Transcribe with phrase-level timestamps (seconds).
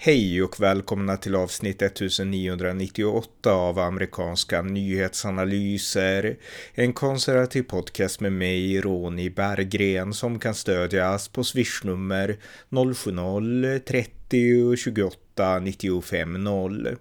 [0.00, 6.36] Hej och välkomna till avsnitt 1998 av amerikanska nyhetsanalyser.
[6.74, 12.36] En konservativ podcast med mig, Ronny Berggren, som kan stödjas på swishnummer
[12.70, 16.96] 070-30 28 95 0.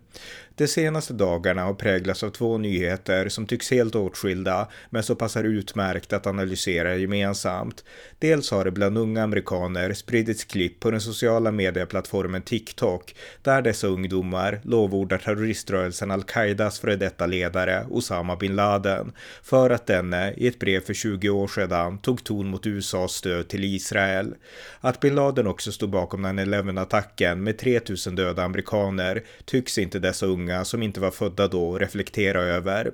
[0.58, 5.44] De senaste dagarna har präglats av två nyheter som tycks helt åtskilda men som passar
[5.44, 7.84] utmärkt att analysera gemensamt.
[8.20, 13.88] Dels har det bland unga amerikaner spridits klipp på den sociala medieplattformen TikTok där dessa
[13.88, 19.12] ungdomar lovordar terroriströrelsen al-Qaidas före detta ledare Osama bin Laden
[19.44, 23.48] för att denne i ett brev för 20 år sedan tog ton mot USAs stöd
[23.48, 24.36] till Israel.
[24.80, 30.48] Att bin Laden också stod bakom 9-11-attacken med 3000 döda amerikaner tycks inte dessa unga
[30.48, 32.92] unga som inte var födda då reflektera över.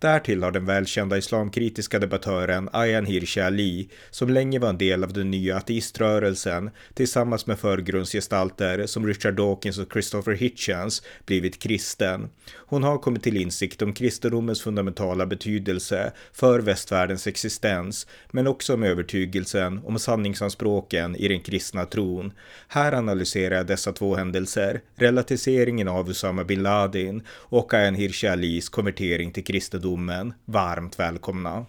[0.00, 5.12] Därtill har den välkända islamkritiska debattören Ayan Hirsi Ali, som länge var en del av
[5.12, 12.28] den nya ateiströrelsen, tillsammans med förgrundsgestalter som Richard Dawkins och Christopher Hitchens, blivit kristen.
[12.56, 18.82] Hon har kommit till insikt om kristendomens fundamentala betydelse för västvärldens existens, men också om
[18.82, 22.32] övertygelsen om sanningsanspråken i den kristna tron.
[22.68, 28.68] Här analyserar jag dessa två händelser, relativiseringen av Usama bin Laden och Ayan Hirsi Alis
[28.68, 31.66] konvertering till kristendom kristendomen varmt välkomna.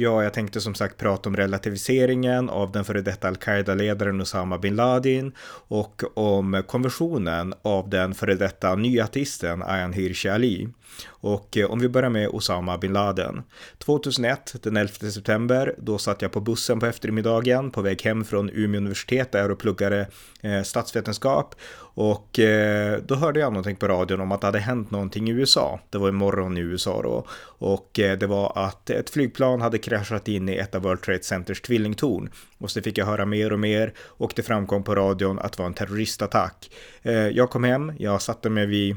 [0.00, 4.76] Ja, jag tänkte som sagt prata om relativiseringen av den före detta al-Qaida-ledaren Osama bin
[4.76, 5.32] Laden
[5.68, 10.68] och om konversionen av den före detta nyateisten Ayan Hirsi Ali.
[11.08, 13.42] Och eh, om vi börjar med Osama bin Laden.
[13.78, 18.50] 2001, den 11 september, då satt jag på bussen på eftermiddagen på väg hem från
[18.50, 20.08] Umeå universitet där och pluggade
[20.42, 21.54] eh, statsvetenskap.
[21.94, 25.32] Och eh, då hörde jag någonting på radion om att det hade hänt någonting i
[25.32, 25.80] USA.
[25.90, 27.26] Det var i morgon i USA då.
[27.58, 31.22] Och eh, det var att ett flygplan hade kraschat in i ett av World Trade
[31.22, 32.30] Centers tvillingtorn.
[32.58, 35.58] Och så fick jag höra mer och mer och det framkom på radion att det
[35.58, 36.70] var en terroristattack.
[37.02, 38.96] Eh, jag kom hem, jag satte mig vid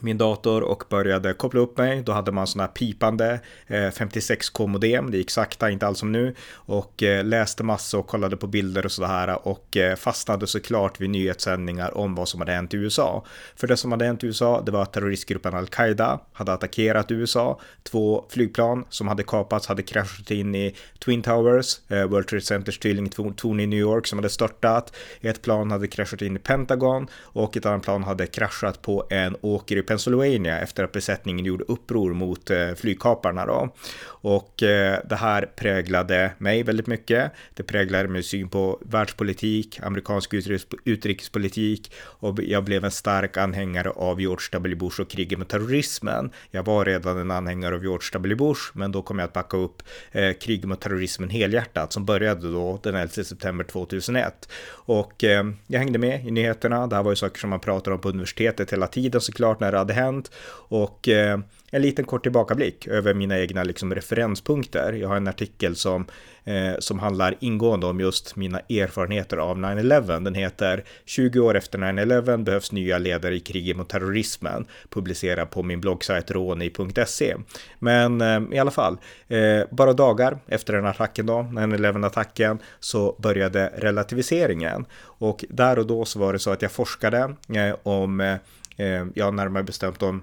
[0.00, 2.02] min dator och började koppla upp mig.
[2.02, 5.10] Då hade man sådana här pipande eh, 56k modem.
[5.10, 6.34] Det gick sakta, inte alls som nu.
[6.52, 11.10] Och eh, läste massor och kollade på bilder och sådär och eh, fastnade såklart vid
[11.10, 13.24] nyhetssändningar om vad som hade hänt i USA.
[13.56, 17.60] För det som hade hänt i USA, det var att terroristgruppen al-Qaida hade attackerat USA.
[17.82, 20.74] Två flygplan som hade kapats hade kraschat in i
[21.04, 24.96] Twin Towers, World Trade Centers tvillingtorn i New York som hade störtat.
[25.20, 29.36] Ett plan hade kraschat in i Pentagon och ett annat plan hade kraschat på en
[29.40, 33.74] åker i Pennsylvania efter att besättningen gjorde uppror mot eh, flygkaparna då.
[34.06, 37.32] Och eh, det här präglade mig väldigt mycket.
[37.54, 40.34] Det präglade min syn på världspolitik, amerikansk
[40.84, 44.76] utrikespolitik och jag blev en stark anhängare av George W.
[44.76, 46.30] Bush och kriget mot terrorismen.
[46.50, 48.34] Jag var redan en anhängare av George W.
[48.34, 49.82] Bush, men då kom jag att backa upp
[50.12, 54.48] eh, kriget mot terrorismen helhjärtat som började då den 11 september 2001.
[54.68, 56.86] Och eh, jag hängde med i nyheterna.
[56.86, 59.72] Det här var ju saker som man pratar om på universitetet hela tiden såklart när
[59.78, 60.30] hade hänt.
[60.68, 61.38] Och eh,
[61.70, 64.92] en liten kort tillbakablick över mina egna liksom, referenspunkter.
[64.92, 66.06] Jag har en artikel som,
[66.44, 70.24] eh, som handlar ingående om just mina erfarenheter av 9-11.
[70.24, 74.66] Den heter 20 år efter 9-11 behövs nya ledare i kriget mot terrorismen.
[74.90, 77.34] Publicerad på min bloggsajt roni.se.
[77.78, 78.98] Men eh, i alla fall,
[79.28, 84.86] eh, bara dagar efter den attacken då, 9-11-attacken, så började relativiseringen.
[85.18, 88.36] Och där och då så var det så att jag forskade eh, om eh,
[88.76, 90.22] Eh, ja, närmare bestämt om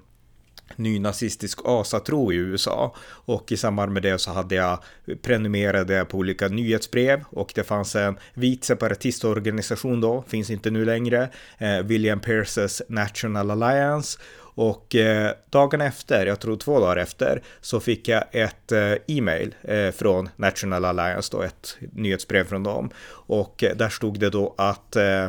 [0.76, 4.80] nynazistisk asatro i USA och i samband med det så hade jag
[5.22, 7.24] prenumererade på olika nyhetsbrev.
[7.30, 13.52] Och det fanns en vit separatistorganisation då, finns inte nu längre, eh, William Pierces National
[13.52, 14.20] Alliance.
[14.56, 19.56] Och eh, dagen efter, jag tror två dagar efter, så fick jag ett eh, e-mail
[19.62, 22.90] eh, från National Alliance, då, ett nyhetsbrev från dem.
[23.10, 25.28] Och eh, där stod det då att eh,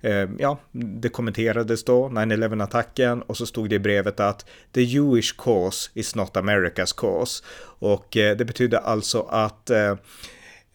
[0.00, 5.36] eh, ja, det kommenterades då, 9-11-attacken, och så stod det i brevet att the Jewish
[5.38, 7.44] cause is not America's cause.
[7.78, 9.94] Och eh, det betyder alltså att eh,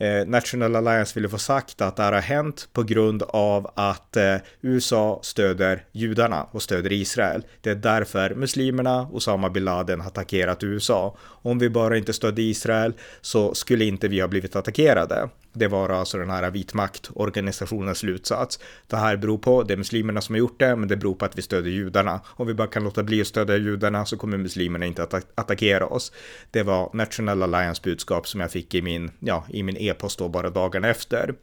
[0.02, 4.18] eh, National Alliance ville få sagt att det här har hänt på grund av att
[4.18, 7.44] eh, USA stöder judarna och stöder Israel.
[7.62, 11.18] Det är därför muslimerna, Osama bin Laden, har attackerat USA.
[11.22, 15.30] Om vi bara inte stödde Israel så skulle inte vi ha blivit attackerade.
[15.54, 18.60] Det var alltså den här vitmaktorganisationens slutsats.
[18.88, 21.26] Det här beror på, det är muslimerna som har gjort det, men det beror på
[21.26, 22.22] att vi stödjer judarna.
[22.28, 25.86] Om vi bara kan låta bli att stödja judarna så kommer muslimerna inte att attackera
[25.86, 26.12] oss.
[26.52, 30.30] Det var National Alliance budskap som jag fick i min, ja, i min e-post då
[30.30, 31.36] bara dagen efter.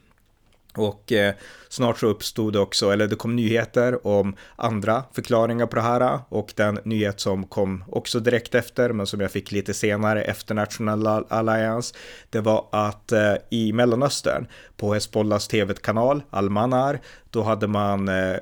[0.79, 1.33] Och eh,
[1.69, 6.19] snart så uppstod det också, eller det kom nyheter om andra förklaringar på det här
[6.29, 10.55] och den nyhet som kom också direkt efter, men som jag fick lite senare efter
[10.55, 11.95] National Alliance,
[12.29, 14.47] det var att eh, i Mellanöstern
[14.79, 16.99] på Hezbollahs tv-kanal Al-Manar,
[17.31, 18.39] då hade man eh, eh,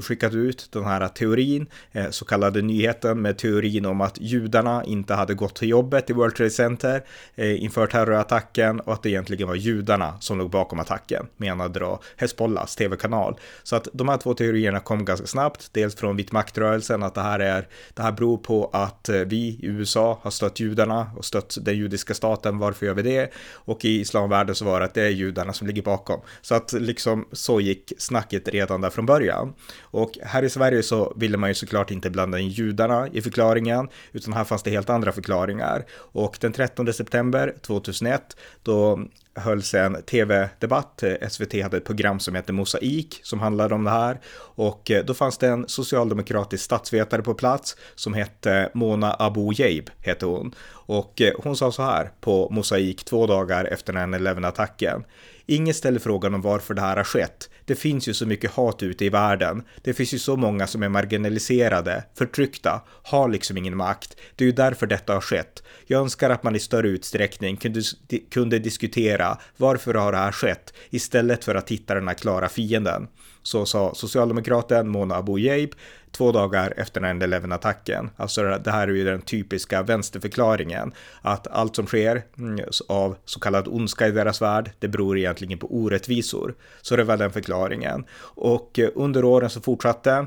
[0.00, 5.14] skickat ut den här teorin, eh, så kallade nyheten med teorin om att judarna inte
[5.14, 9.48] hade gått till jobbet i World Trade Center eh, inför terrorattacken och att det egentligen
[9.48, 13.38] var judarna som låg bakom attacken, menade då Hezbollahs tv-kanal.
[13.62, 17.20] Så att de här två teorierna kom ganska snabbt, dels från vit maktrörelsen att det
[17.20, 21.24] här är, det här beror på att eh, vi i USA har stött judarna och
[21.24, 23.32] stött den judiska staten, varför gör vi det?
[23.52, 26.20] Och i islamvärlden så var det att det är judarna som ligger bakom.
[26.40, 29.54] Så att liksom så gick snacket redan där från början.
[29.90, 33.88] Och här i Sverige så ville man ju såklart inte blanda in judarna i förklaringen,
[34.12, 35.84] utan här fanns det helt andra förklaringar.
[35.92, 39.00] Och den 13 september 2001, då
[39.34, 41.02] hölls en tv-debatt.
[41.28, 45.38] SVT hade ett program som hette Mosaik som handlade om det här och då fanns
[45.38, 50.54] det en socialdemokratisk statsvetare på plats som hette Mona Abu-Jaib, hette hon.
[50.70, 55.04] Och hon sa så här på Mosaik två dagar efter 9-11-attacken.
[55.50, 57.50] Ingen ställer frågan om varför det här har skett.
[57.64, 59.62] Det finns ju så mycket hat ute i världen.
[59.82, 64.16] Det finns ju så många som är marginaliserade, förtryckta, har liksom ingen makt.
[64.36, 65.62] Det är ju därför detta har skett.
[65.86, 67.82] Jag önskar att man i större utsträckning kunde,
[68.30, 73.08] kunde diskutera varför har det här skett istället för att hitta den här klara fienden.
[73.48, 75.70] Så sa socialdemokraten Mona Abu Jeib
[76.10, 78.10] två dagar efter 9-11-attacken.
[78.16, 80.92] Alltså det här är ju den typiska vänsterförklaringen.
[81.22, 85.58] Att allt som sker mm, av så kallad ondska i deras värld, det beror egentligen
[85.58, 86.54] på orättvisor.
[86.82, 88.04] Så det var den förklaringen.
[88.20, 90.26] Och eh, under åren så fortsatte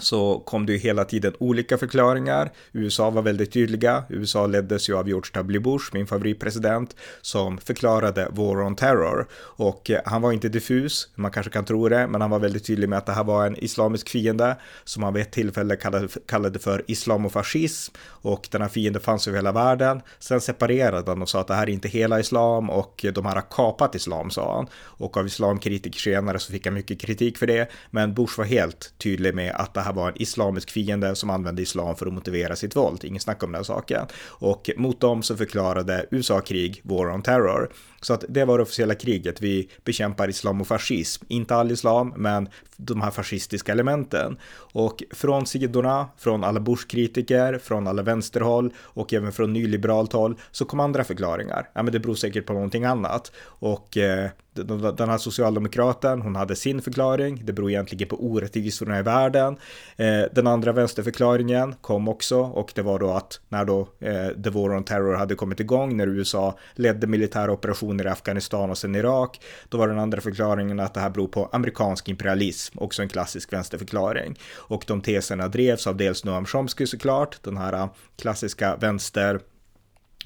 [0.00, 2.52] så kom det ju hela tiden olika förklaringar.
[2.72, 4.04] USA var väldigt tydliga.
[4.08, 5.58] USA leddes ju av George W.
[5.58, 9.26] Bush, min favoritpresident, som förklarade War on Terror.
[9.34, 12.66] Och eh, han var inte diffus, man kanske kan tro det, men han var väldigt
[12.66, 16.08] tydlig med att det här var en islamisk fiende som han vid ett tillfälle kallade,
[16.26, 17.94] kallade för islamofascism.
[18.04, 20.00] Och den här fienden fanns över hela världen.
[20.18, 23.26] Sen separerade han och sa att det här är inte hela islam och eh, de
[23.26, 24.66] här har kapat islam, sa han.
[24.74, 27.70] Och av islamkritiker senare så fick han mycket kritik för det.
[27.90, 31.62] Men Bush var helt tydlig med att det här var en islamisk fiende som använde
[31.62, 33.04] islam för att motivera sitt våld.
[33.04, 34.06] Ingen snack om den saken.
[34.24, 37.70] Och mot dem så förklarade USA krig, War on Terror.
[38.00, 39.42] Så att det var det officiella kriget.
[39.42, 41.24] Vi bekämpar islam och fascism.
[41.28, 44.36] Inte all islam, men de här fascistiska elementen.
[44.72, 50.64] Och från sidorna, från alla Bush-kritiker, från alla vänsterhåll och även från nyliberalt håll så
[50.64, 51.68] kom andra förklaringar.
[51.72, 53.32] Ja, men det beror säkert på någonting annat.
[53.42, 54.30] Och eh,
[54.96, 57.42] den här socialdemokraten, hon hade sin förklaring.
[57.44, 59.56] Det beror egentligen på orättvisorna i världen.
[59.96, 64.50] Eh, den andra vänsterförklaringen kom också och det var då att när då eh, The
[64.50, 68.94] War on Terror hade kommit igång, när USA ledde militära operationer i Afghanistan och sen
[68.94, 73.08] Irak, då var den andra förklaringen att det här beror på amerikansk imperialism, också en
[73.08, 74.38] klassisk vänsterförklaring.
[74.54, 79.40] Och de teserna drevs av dels Noam Chomsky såklart, den här klassiska vänster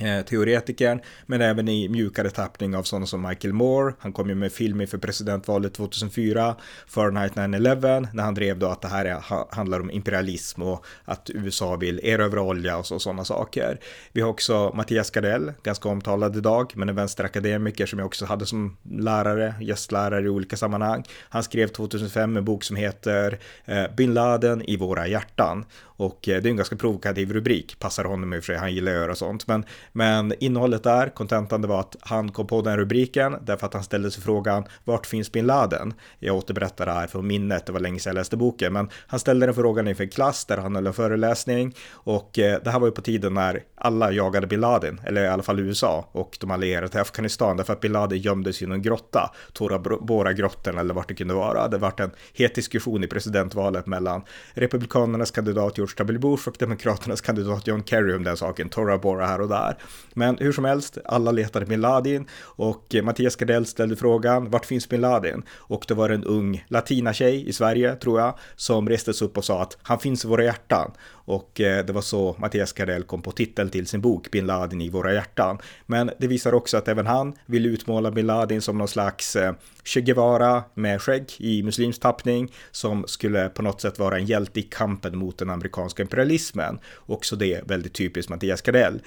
[0.00, 3.94] Eh, teoretikern, men även i mjukare tappning av sådana som Michael Moore.
[3.98, 6.56] Han kom ju med film inför presidentvalet 2004,
[6.86, 11.30] Fahrenheit 9-11, när han drev då att det här är, handlar om imperialism och att
[11.34, 13.80] USA vill erövra olja och så, sådana saker.
[14.12, 18.46] Vi har också Mattias Gardell, ganska omtalad idag, men en vänsterakademiker som jag också hade
[18.46, 21.04] som lärare, gästlärare i olika sammanhang.
[21.28, 25.64] Han skrev 2005 en bok som heter eh, Bin Laden i våra hjärtan
[26.00, 28.74] och eh, det är en ganska provokativ rubrik, passar honom i och för sig, han
[28.74, 29.46] gillar att göra sånt.
[29.46, 33.74] Men, men innehållet där, kontentan, det var att han kom på den rubriken därför att
[33.74, 35.94] han ställde sig frågan, vart finns bin Laden?
[36.18, 39.20] Jag återberättar det här från minnet, det var länge sedan jag läste boken, men han
[39.20, 42.78] ställde den frågan inför en klass där han höll en föreläsning och eh, det här
[42.78, 46.36] var ju på tiden när alla jagade bin Laden, eller i alla fall USA och
[46.40, 50.94] de allierade till Afghanistan, därför att bin Laden gömdes i någon grotta, Tora Bora-grottan eller
[50.94, 51.68] vart det kunde vara.
[51.68, 54.22] Det vart en het diskussion i presidentvalet mellan
[54.54, 56.18] republikanernas kandidat George W.
[56.18, 59.69] Bush och Demokraternas kandidat John Kerry om den saken, Tora Bora här och där.
[60.14, 64.66] Men hur som helst, alla letade bin Laden och eh, Mattias Gardell ställde frågan, vart
[64.66, 65.42] finns bin Laden?
[65.50, 69.36] Och då var det en ung latinatjej i Sverige, tror jag, som reste sig upp
[69.36, 70.92] och sa att han finns i våra hjärtan.
[71.30, 74.80] Och eh, det var så Mattias Gardell kom på titeln till sin bok Bin Laden
[74.80, 75.58] i våra hjärtan.
[75.86, 79.54] Men det visar också att även han vill utmåla bin Laden som någon slags eh,
[79.84, 84.60] Che Guevara med skägg i muslimsk tappning som skulle på något sätt vara en hjälte
[84.60, 86.78] i kampen mot den amerikanska imperialismen.
[86.96, 89.02] Också det väldigt typiskt Mattias Gardell.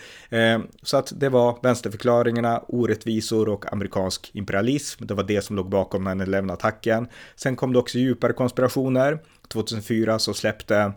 [0.54, 5.06] Eh, så att det var vänsterförklaringarna, orättvisor och amerikansk imperialism.
[5.06, 7.08] Det var det som låg bakom 9-11-attacken.
[7.36, 9.20] Sen kom det också djupare konspirationer.
[9.48, 10.94] 2004 så släppte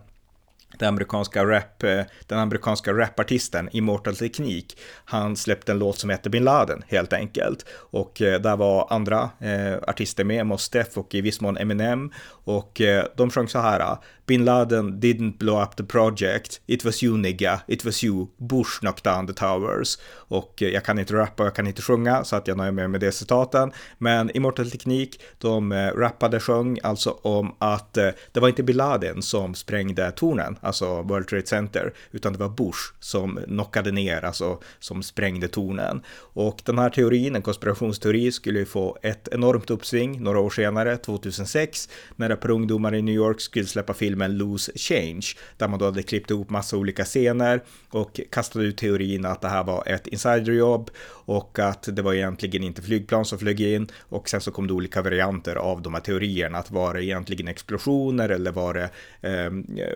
[0.79, 6.29] den amerikanska rap, eh, den amerikanska rapartisten Immortal Teknik, han släppte en låt som heter
[6.29, 7.65] Bin Laden helt enkelt.
[7.71, 12.11] Och eh, där var andra eh, artister med, Mos Def och i viss mån Eminem.
[12.27, 13.97] Och eh, de sjöng så här,
[14.27, 16.61] Bin Laden didn't blow up the project.
[16.67, 17.61] It was you nigga.
[17.67, 18.27] It was you.
[18.37, 19.97] Bush knocked down the towers.
[20.09, 22.71] Och eh, jag kan inte rappa och jag kan inte sjunga så att jag nöjer
[22.71, 23.71] mig med det citaten.
[23.97, 28.77] Men Immortal Teknik, de eh, rappade, sjöng alltså om att eh, det var inte Bin
[28.77, 34.25] Laden som sprängde tornen, alltså World Trade Center, utan det var Bush som knockade ner,
[34.25, 36.01] alltså som sprängde tornen.
[36.17, 40.97] Och den här teorin, en konspirationsteori, skulle ju få ett enormt uppsving några år senare,
[40.97, 45.25] 2006, när ett par ungdomar i New York skulle släppa filmen Loose Change,
[45.57, 49.47] där man då hade klippt ihop massa olika scener och kastade ut teorin att det
[49.47, 50.89] här var ett insiderjobb
[51.25, 53.87] och att det var egentligen inte flygplan som flög in.
[54.09, 57.47] Och sen så kom det olika varianter av de här teorierna, att var det egentligen
[57.47, 58.89] explosioner eller var det
[59.21, 59.51] eh,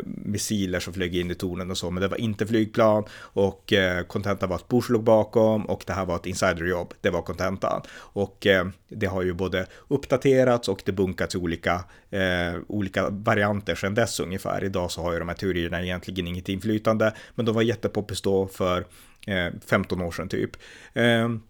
[0.06, 4.06] missiler som flög in i tornen och så, men det var inte flygplan och eh,
[4.40, 7.82] var att Bush låg bakom och det här var ett insiderjobb, det var kontentan.
[8.14, 13.76] Och eh, det har ju både uppdaterats och det bunkats i olika, eh, olika varianter
[13.76, 14.64] sedan dess ungefär.
[14.64, 18.48] Idag så har ju de här teorierna egentligen inget inflytande, men de var jättepoppis då
[18.48, 18.86] för
[19.28, 20.52] eh, 15 år sedan typ.
[20.94, 21.42] Ehm,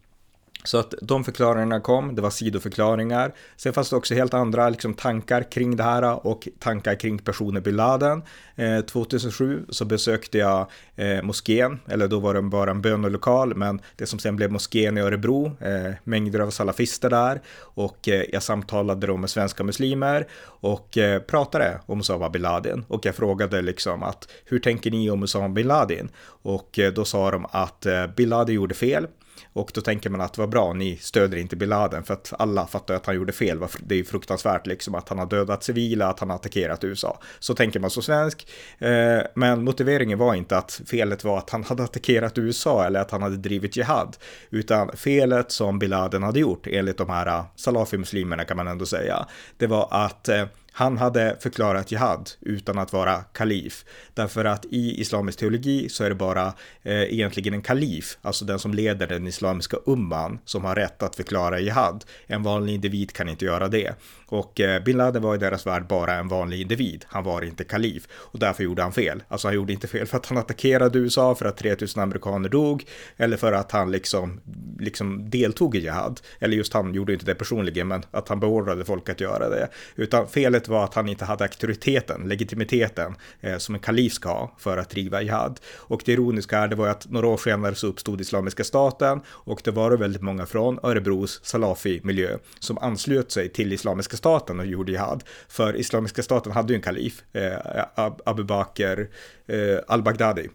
[0.63, 3.33] så att de förklaringarna kom, det var sidoförklaringar.
[3.57, 7.61] Sen fanns det också helt andra liksom, tankar kring det här och tankar kring personer
[7.61, 8.23] bin Laden.
[8.55, 13.81] Eh, 2007 så besökte jag eh, moskén, eller då var det bara en bönelokal, men
[13.95, 18.43] det som sen blev moskén i Örebro, eh, mängder av salafister där och eh, jag
[18.43, 23.61] samtalade då med svenska muslimer och eh, pratade om Osama bin Laden och jag frågade
[23.61, 26.09] liksom att hur tänker ni om Osama bin Laden?
[26.25, 29.07] Och eh, då sa de att eh, bin Laden gjorde fel,
[29.53, 32.67] och då tänker man att vad bra, ni stöder inte bin Laden för att alla
[32.67, 33.59] fattar att han gjorde fel.
[33.79, 37.19] Det är ju fruktansvärt liksom att han har dödat civila, att han har attackerat USA.
[37.39, 38.47] Så tänker man som svensk.
[38.79, 43.11] Eh, men motiveringen var inte att felet var att han hade attackerat USA eller att
[43.11, 44.17] han hade drivit jihad.
[44.49, 48.85] Utan felet som bin Laden hade gjort, enligt de här eh, salafi-muslimerna kan man ändå
[48.85, 49.25] säga,
[49.57, 53.85] det var att eh, han hade förklarat jihad utan att vara kalif.
[54.13, 58.59] Därför att i islamisk teologi så är det bara eh, egentligen en kalif, alltså den
[58.59, 62.05] som leder den islamiska umman, som har rätt att förklara jihad.
[62.27, 63.95] En vanlig individ kan inte göra det.
[64.27, 67.05] Och eh, bin Laden var i deras värld bara en vanlig individ.
[67.07, 69.23] Han var inte kalif och därför gjorde han fel.
[69.27, 72.85] Alltså han gjorde inte fel för att han attackerade USA för att 3000 amerikaner dog
[73.17, 74.41] eller för att han liksom,
[74.79, 76.21] liksom deltog i jihad.
[76.39, 79.69] Eller just han gjorde inte det personligen, men att han beordrade folk att göra det.
[79.95, 84.55] Utan felet var att han inte hade auktoriteten, legitimiteten eh, som en kalif ska ha
[84.57, 85.59] för att driva jihad.
[85.75, 89.61] Och det ironiska är, det var att några år senare så uppstod Islamiska staten och
[89.63, 94.91] det var väldigt många från Örebros Salafi-miljö som anslöt sig till Islamiska staten och gjorde
[94.91, 95.23] jihad.
[95.47, 97.85] För Islamiska staten hade ju en kalif, eh,
[98.25, 99.07] Abu Bakr
[99.47, 100.49] eh, al-Baghdadi.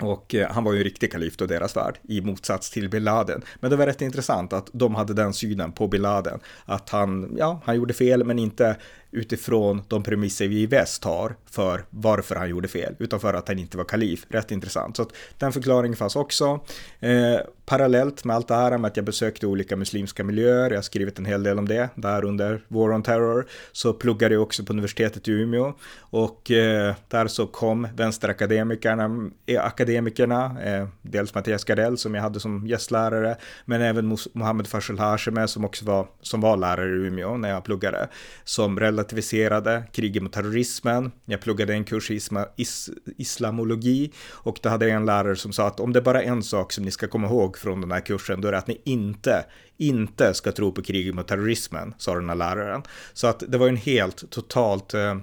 [0.00, 3.04] Och eh, han var ju en riktig kalif då deras värld, i motsats till bin
[3.04, 3.42] Laden.
[3.60, 6.40] Men det var rätt intressant att de hade den synen på bin Laden.
[6.64, 8.76] Att han, ja, han gjorde fel, men inte
[9.10, 13.48] utifrån de premisser vi i väst har för varför han gjorde fel, utan för att
[13.48, 14.26] han inte var kalif.
[14.28, 14.96] Rätt intressant.
[14.96, 16.60] Så att den förklaringen fanns också.
[17.00, 20.82] Eh, parallellt med allt det här med att jag besökte olika muslimska miljöer, jag har
[20.82, 24.64] skrivit en hel del om det, där under War on Terror, så pluggade jag också
[24.64, 31.64] på universitetet i Umeå och eh, där så kom vänsterakademikerna, eh, akademikerna, eh, dels Mattias
[31.64, 36.40] Gardell som jag hade som gästlärare, men även Mohammed Farsel Hashemeh som också var, som
[36.40, 38.08] var lärare i Umeå när jag pluggade,
[38.44, 41.12] som relativiserade kriget mot terrorismen.
[41.24, 45.52] Jag pluggade en kurs i isma, is, islamologi och då hade jag en lärare som
[45.52, 47.92] sa att om det är bara en sak som ni ska komma ihåg från den
[47.92, 49.44] här kursen, då är det att ni inte,
[49.76, 52.82] inte ska tro på kriget mot terrorismen, sa den här läraren.
[53.12, 55.16] Så att det var en helt totalt eh,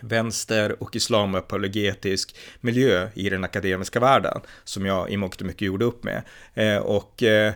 [0.00, 5.84] vänster och islamapologetisk miljö i den akademiska världen som jag i mångt och mycket gjorde
[5.84, 6.22] upp med.
[6.54, 7.52] Eh, och eh,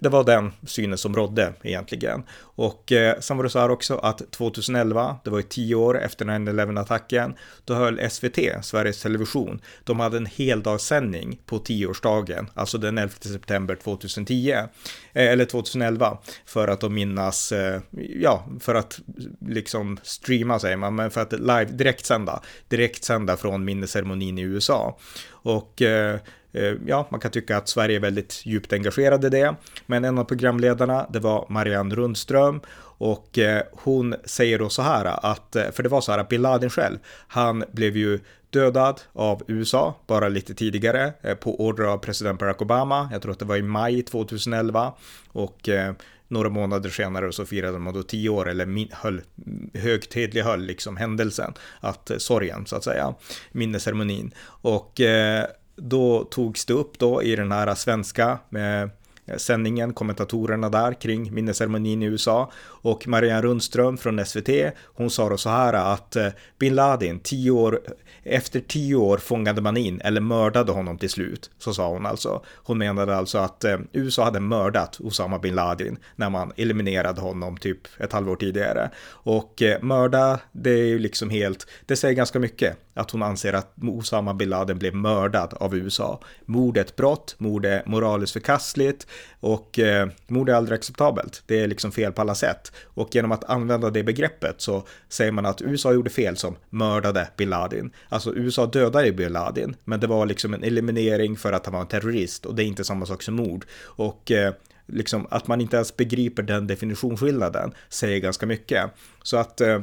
[0.00, 2.22] det var den synen som rådde egentligen.
[2.40, 6.00] Och eh, sen var det så här också att 2011, det var ju tio år
[6.00, 12.98] efter 9-11-attacken, då höll SVT, Sveriges Television, de hade en heldagssändning på tioårsdagen, alltså den
[12.98, 14.68] 11 september 2010, eh,
[15.12, 17.80] eller 2011, för att de minnas, eh,
[18.20, 19.00] ja, för att
[19.46, 24.98] liksom streama säger man, men för att live direktsända, direktsända från minnesceremonin i USA.
[25.30, 26.18] Och Eh,
[26.54, 29.54] Eh, ja, man kan tycka att Sverige är väldigt djupt engagerade i det.
[29.86, 32.60] Men en av programledarna, det var Marianne Rundström
[32.98, 36.28] och eh, hon säger då så här att, eh, för det var så här att
[36.28, 38.20] Bin Laden själv, han blev ju
[38.50, 43.08] dödad av USA bara lite tidigare på order av president Barack Obama.
[43.12, 44.92] Jag tror att det var i maj 2011
[45.32, 45.68] och
[46.28, 49.20] några månader senare så firade man då tio år eller höll,
[49.74, 53.14] högtidlig höll liksom händelsen, att sorgen så att säga,
[53.52, 54.34] minnesceremonin.
[54.46, 55.00] Och
[55.76, 58.90] då togs det upp då i den här svenska med
[59.36, 64.48] sändningen, kommentatorerna där kring minnesceremonin i USA och Marianne Rundström från SVT,
[64.84, 66.28] hon sa då så här att eh,
[66.58, 67.80] bin Laden, tio år,
[68.22, 72.44] efter tio år fångade man in eller mördade honom till slut, så sa hon alltså.
[72.54, 77.56] Hon menade alltså att eh, USA hade mördat Osama bin Laden när man eliminerade honom
[77.56, 78.90] typ ett halvår tidigare.
[79.06, 83.74] Och mörda, det är ju liksom helt, det säger ganska mycket att hon anser att
[83.82, 86.20] Osama bin Laden blev mördad av USA.
[86.44, 89.06] Mord är ett brott, mord är moraliskt förkastligt
[89.40, 91.42] och eh, mord är aldrig acceptabelt.
[91.46, 92.72] Det är liksom fel på alla sätt.
[92.84, 97.28] Och genom att använda det begreppet så säger man att USA gjorde fel som mördade
[97.36, 97.90] bin Laden.
[98.08, 101.80] Alltså USA dödade bin Laden, men det var liksom en eliminering för att han var
[101.80, 103.64] en terrorist och det är inte samma sak som mord.
[103.82, 104.54] Och eh,
[104.86, 108.90] liksom att man inte ens begriper den definitionsskillnaden säger ganska mycket.
[109.22, 109.80] Så att eh,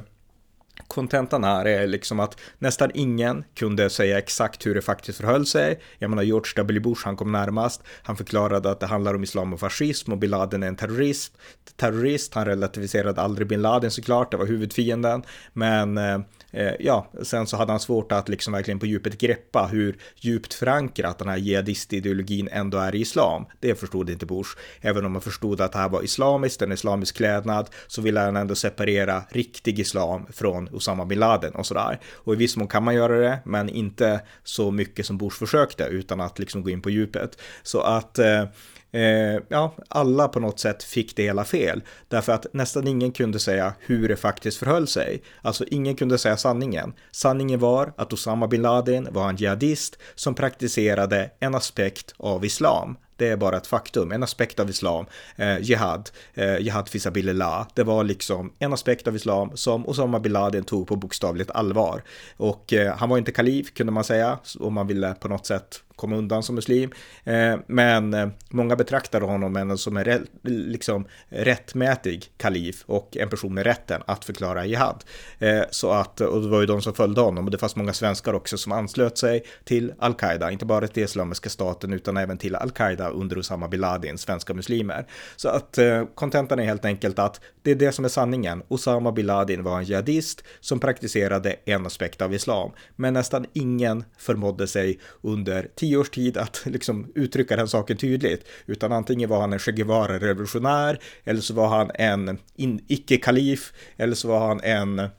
[0.87, 5.79] kontentan här är liksom att nästan ingen kunde säga exakt hur det faktiskt förhöll sig.
[5.99, 6.79] Jag menar George W.
[6.79, 7.81] Bush, han kom närmast.
[8.03, 11.37] Han förklarade att det handlar om islam och fascism och bin Laden är en terrorist.
[11.75, 12.33] terrorist.
[12.33, 15.23] Han relativiserade aldrig bin Laden såklart, det var huvudfienden.
[15.53, 16.19] Men eh,
[16.51, 20.53] Eh, ja, sen så hade han svårt att liksom verkligen på djupet greppa hur djupt
[20.53, 23.45] förankrat den här jihadistideologin ändå är i islam.
[23.59, 24.49] Det förstod inte Bush.
[24.81, 28.35] Även om man förstod att det här var islamiskt, en islamisk klädnad, så ville han
[28.35, 31.99] ändå separera riktig islam från Osama bin Laden och sådär.
[32.13, 35.83] Och i viss mån kan man göra det, men inte så mycket som Bush försökte
[35.83, 37.37] utan att liksom gå in på djupet.
[37.63, 38.43] Så att eh,
[38.91, 41.81] eh, ja, alla på något sätt fick det hela fel.
[42.07, 45.21] Därför att nästan ingen kunde säga hur det faktiskt förhöll sig.
[45.41, 46.93] Alltså ingen kunde säga sanningen.
[47.11, 52.97] Sanningen var att Osama bin Laden var en jihadist som praktiserade en aspekt av islam.
[53.21, 55.05] Det är bara ett faktum, en aspekt av islam,
[55.35, 57.67] eh, jihad, eh, jihad fisabilillah.
[57.73, 62.03] Det var liksom en aspekt av islam som Osama bin Laden tog på bokstavligt allvar.
[62.37, 65.83] Och eh, han var inte kalif kunde man säga, om man ville på något sätt
[66.01, 66.91] komma undan som muslim.
[67.23, 73.65] Eh, men eh, många betraktade honom som en liksom rättmätig kalif och en person med
[73.65, 75.03] rätten att förklara jihad.
[75.39, 77.93] Eh, så att, och det var ju de som följde honom och det fanns många
[77.93, 82.55] svenskar också som anslöt sig till al-Qaida, inte bara till Islamiska staten utan även till
[82.55, 85.05] al-Qaida under Osama bin Laden, svenska muslimer.
[85.35, 85.79] Så att
[86.15, 88.63] kontentan är helt enkelt att det är det som är sanningen.
[88.67, 94.03] Osama bin Laden var en jihadist som praktiserade en aspekt av islam, men nästan ingen
[94.17, 99.41] förmådde sig under tio års tid att liksom uttrycka den saken tydligt, utan antingen var
[99.41, 102.39] han en Che Guevara-revolutionär, eller så var han en
[102.87, 105.09] icke-kalif, eller så var han en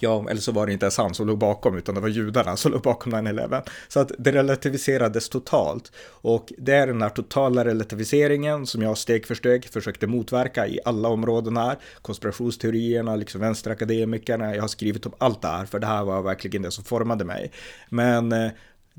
[0.00, 2.56] Ja, eller så var det inte ens han som låg bakom, utan det var judarna
[2.56, 3.62] som låg bakom 9-11.
[3.88, 5.92] Så att det relativiserades totalt.
[6.22, 10.78] Och det är den här totala relativiseringen som jag steg för steg försökte motverka i
[10.84, 11.78] alla områden här.
[12.02, 16.62] Konspirationsteorierna, liksom vänsterakademikerna, jag har skrivit om allt det här, för det här var verkligen
[16.62, 17.52] det som formade mig.
[17.88, 18.50] Men eh,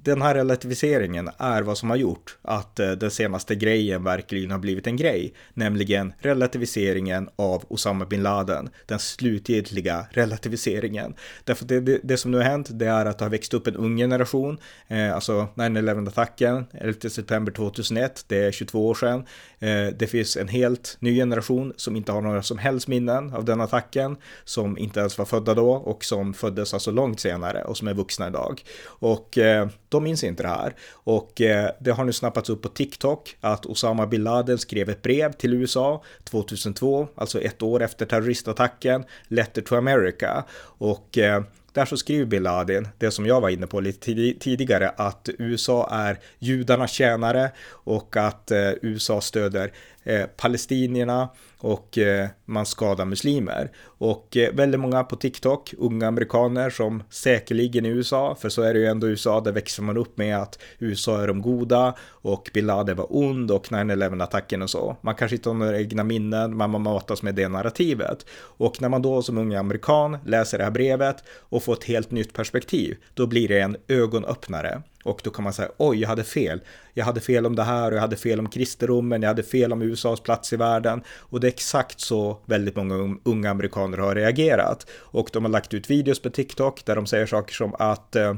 [0.03, 4.59] den här relativiseringen är vad som har gjort att eh, den senaste grejen verkligen har
[4.59, 11.13] blivit en grej, nämligen relativiseringen av Osama bin Laden, den slutgiltiga relativiseringen.
[11.43, 13.67] Därför det, det, det, som nu har hänt, det är att det har växt upp
[13.67, 14.57] en ung generation,
[14.87, 19.25] eh, alltså 9-11-attacken, 11 september 2001, det är 22 år sedan.
[19.59, 23.45] Eh, det finns en helt ny generation som inte har några som helst minnen av
[23.45, 27.77] den attacken, som inte ens var födda då och som föddes alltså långt senare och
[27.77, 28.63] som är vuxna idag.
[28.85, 30.75] Och eh, de minns inte det här.
[30.91, 35.01] Och eh, det har nu snappats upp på TikTok att Osama bin Laden skrev ett
[35.01, 40.43] brev till USA 2002, alltså ett år efter terroristattacken, Letter to America.
[40.59, 44.89] Och eh, där så skriver bin Laden, det som jag var inne på lite tidigare,
[44.89, 49.71] att USA är judarnas tjänare och att eh, USA stöder
[50.07, 53.71] eh, palestinierna och eh, man skadar muslimer.
[53.85, 58.73] Och eh, väldigt många på TikTok, unga amerikaner som säkerligen i USA, för så är
[58.73, 61.95] det ju ändå i USA, där växer man upp med att USA är de goda
[62.07, 64.97] och bin Laden var ond och 9-11 attacken och så.
[65.01, 68.25] Man kanske inte har några egna minnen, men man matas med det narrativet.
[68.39, 72.11] Och när man då som ung amerikan läser det här brevet och får ett helt
[72.11, 74.81] nytt perspektiv, då blir det en ögonöppnare.
[75.07, 76.61] Och då kan man säga, oj, jag hade fel.
[76.93, 79.73] Jag hade fel om det här och jag hade fel om kristendomen, jag hade fel
[79.73, 81.01] om USAs plats i världen.
[81.19, 84.87] Och det är exakt så väldigt många unga amerikaner har reagerat.
[84.91, 88.35] Och de har lagt ut videos på TikTok där de säger saker som att eh,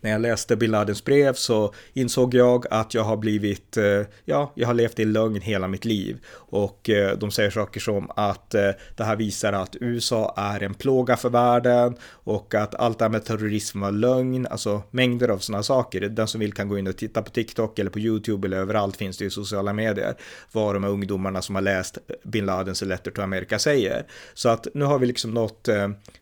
[0.00, 4.52] när jag läste bin Ladens brev så insåg jag att jag har blivit, eh, ja,
[4.54, 6.18] jag har levt i lögn hela mitt liv.
[6.34, 10.74] Och eh, de säger saker som att eh, det här visar att USA är en
[10.74, 15.38] plåga för världen och att allt det här med terrorism var lögn, alltså mängder av
[15.38, 16.00] sådana saker.
[16.00, 18.96] Den som vill kan gå in och titta på TikTok eller på YouTube eller överallt
[18.96, 20.14] finns det i sociala medier
[20.52, 24.06] vad de här ungdomarna som har läst bin Ladens Letter to America säger.
[24.34, 25.68] Så att nu har vi liksom nått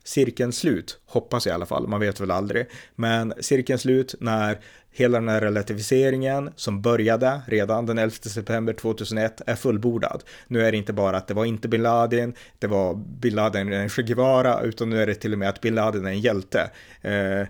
[0.04, 2.66] cirkelns slut, hoppas jag i alla fall, man vet väl aldrig.
[2.94, 4.58] Men cirkeln slut när
[4.92, 10.22] hela den här relativiseringen som började redan den 11 september 2001 är fullbordad.
[10.46, 13.72] Nu är det inte bara att det var inte bin Laden, det var bin Laden
[13.72, 16.20] en Che Guevara, utan nu är det till och med att bin Laden är en
[16.20, 16.70] hjälte.
[17.02, 17.46] Eh,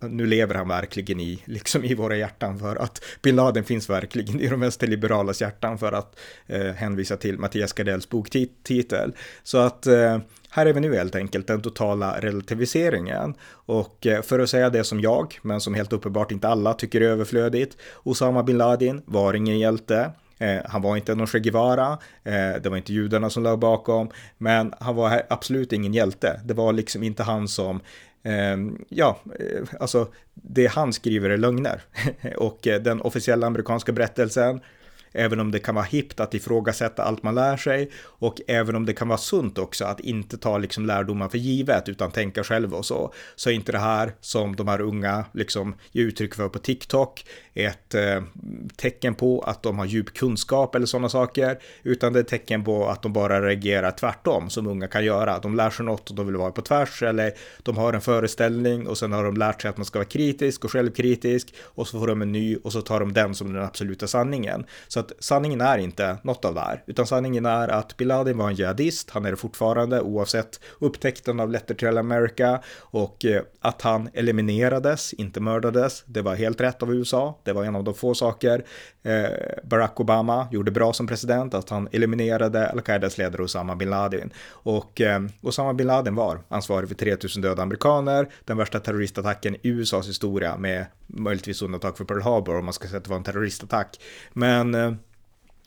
[0.00, 4.40] nu lever han verkligen i, liksom i våra hjärtan för att bin Laden finns verkligen
[4.40, 9.12] i de mest liberalas hjärtan för att eh, hänvisa till Mattias Gardells boktitel.
[9.42, 10.18] Så att eh,
[10.54, 13.34] här är vi nu helt enkelt, den totala relativiseringen.
[13.52, 17.00] Och eh, för att säga det som jag, men som helt uppenbart inte alla tycker
[17.00, 20.10] är överflödigt, Osama bin Laden var ingen hjälte.
[20.38, 24.10] Eh, han var inte någon Che Guevara, eh, det var inte judarna som låg bakom,
[24.38, 26.40] men han var absolut ingen hjälte.
[26.44, 27.80] Det var liksom inte han som
[28.88, 29.20] ja,
[29.80, 31.82] alltså det han skriver är lögner.
[32.36, 34.60] och den officiella amerikanska berättelsen
[35.12, 38.86] även om det kan vara hippt att ifrågasätta allt man lär sig och även om
[38.86, 42.74] det kan vara sunt också att inte ta liksom lärdomar för givet utan tänka själv
[42.74, 46.48] och så, så är inte det här som de här unga liksom ger uttryck för
[46.48, 48.22] på TikTok ett eh,
[48.76, 52.88] tecken på att de har djup kunskap eller sådana saker, utan det är tecken på
[52.88, 55.38] att de bara reagerar tvärtom som unga kan göra.
[55.38, 58.86] De lär sig något och de vill vara på tvärs eller de har en föreställning
[58.86, 61.98] och sen har de lärt sig att man ska vara kritisk och självkritisk och så
[61.98, 64.64] får de en ny och så tar de den som den absoluta sanningen.
[64.88, 68.38] Så att sanningen är inte något av det här, utan sanningen är att Bin Laden
[68.38, 73.42] var en jihadist, han är det fortfarande oavsett upptäckten av Letter to America och eh,
[73.60, 77.38] att han eliminerades, inte mördades, det var helt rätt av USA.
[77.44, 78.64] Det var en av de få saker
[79.02, 79.30] eh,
[79.64, 84.32] Barack Obama gjorde bra som president, att han eliminerade al-Qaidas ledare Osama bin Laden.
[84.48, 89.68] Och eh, Osama bin Laden var ansvarig för 3000 döda amerikaner, den värsta terroristattacken i
[89.68, 93.16] USAs historia med möjligtvis undantag för Pearl Harbor om man ska säga att det var
[93.16, 94.00] en terroristattack.
[94.32, 94.91] Men eh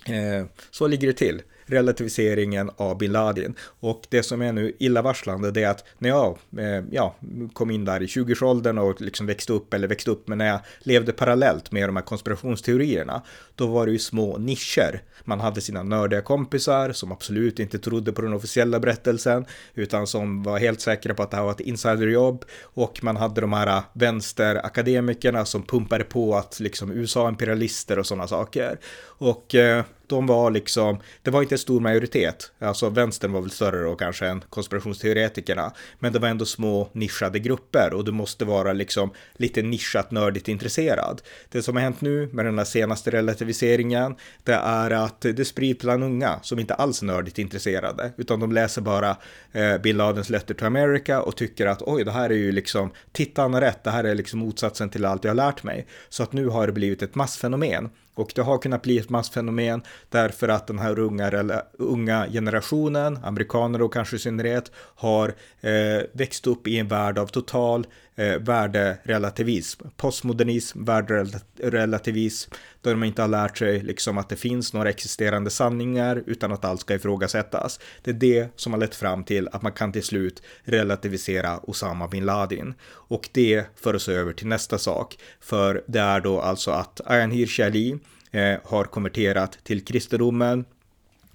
[0.10, 3.56] Eh, så ligger det till relativiseringen av bin Laden.
[3.80, 7.16] Och det som är nu illavarslande det är att när jag eh, ja,
[7.54, 10.60] kom in där i 20-årsåldern och liksom växte upp, eller växte upp, men när jag
[10.80, 13.22] levde parallellt med de här konspirationsteorierna,
[13.56, 15.02] då var det ju små nischer.
[15.24, 20.44] Man hade sina nördiga kompisar som absolut inte trodde på den officiella berättelsen, utan som
[20.44, 22.46] var helt säkra på att det här var ett insiderjobb.
[22.62, 28.28] Och man hade de här vänsterakademikerna som pumpade på att liksom USA imperialister och sådana
[28.28, 28.80] saker.
[29.18, 33.52] Och eh, de var liksom, det var inte en stor majoritet, alltså vänstern var väl
[33.52, 38.46] större då kanske än konspirationsteoretikerna, men det var ändå små nischade grupper och du måste
[38.46, 41.22] vara liksom lite nischat nördigt intresserad.
[41.50, 43.12] Det som har hänt nu med den här senaste
[43.46, 48.40] relativiseringen, det är att det sprids bland unga som inte alls är nördigt intresserade, utan
[48.40, 49.18] de läser bara
[49.52, 52.92] eh, Bill Ladens Letter to America och tycker att oj, det här är ju liksom,
[53.12, 55.86] titta han har rätt, det här är liksom motsatsen till allt jag har lärt mig.
[56.10, 57.90] Så att nu har det blivit ett massfenomen.
[58.16, 63.82] Och det har kunnat bli ett massfenomen därför att den här unga, unga generationen, amerikaner
[63.82, 69.88] och kanske i synnerhet, har eh, växt upp i en värld av total eh, värderelativism,
[69.98, 72.52] postmodernism, värderelativism,
[72.82, 76.66] där de inte har lärt sig liksom att det finns några existerande sanningar utan att
[76.66, 77.80] allt ska ifrågasättas.
[78.02, 82.08] Det är det som har lett fram till att man kan till slut relativisera Osama
[82.08, 82.74] bin Laden.
[82.88, 87.32] Och det för oss över till nästa sak, för det är då alltså att Ayan
[87.32, 88.00] Hirsi Ali
[88.32, 90.66] eh, har konverterat till kristendomen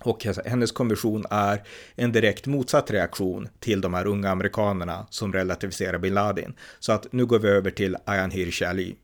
[0.05, 1.63] och hennes konversion är
[1.95, 6.55] en direkt motsatt reaktion till de här unga amerikanerna som relativiserar bin Laden.
[6.79, 8.97] Så att nu går vi över till Ayan Hirsi Ali.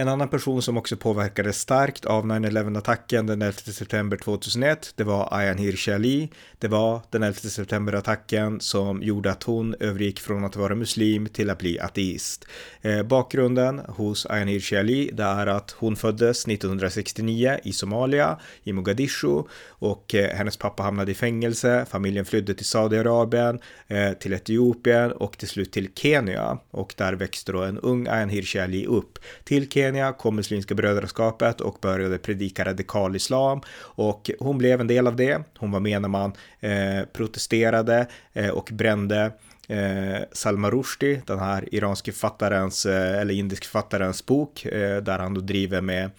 [0.00, 5.28] En annan person som också påverkades starkt av 9-11-attacken den 11 september 2001, det var
[5.30, 6.30] Ayan Hirsi Ali.
[6.58, 11.50] Det var den 11 september-attacken som gjorde att hon övergick från att vara muslim till
[11.50, 12.46] att bli ateist.
[12.80, 18.72] Eh, bakgrunden hos Ayan Hirsi Ali, det är att hon föddes 1969 i Somalia, i
[18.72, 21.86] Mogadishu, och eh, hennes pappa hamnade i fängelse.
[21.90, 26.58] Familjen flydde till Saudiarabien, eh, till Etiopien och till slut till Kenya.
[26.70, 29.18] Och där växte då en ung Ayan Hirsi Ali upp.
[29.44, 34.86] Till Kenya Kenya kom Muslimska brödraskapet och började predika radikal islam och hon blev en
[34.86, 35.42] del av det.
[35.58, 39.32] Hon var med när man eh, protesterade eh, och brände
[39.68, 45.34] eh, Salman Rushdie, den här iranske författarens eh, eller indisk författarens bok eh, där han
[45.34, 46.10] då driver med Eh,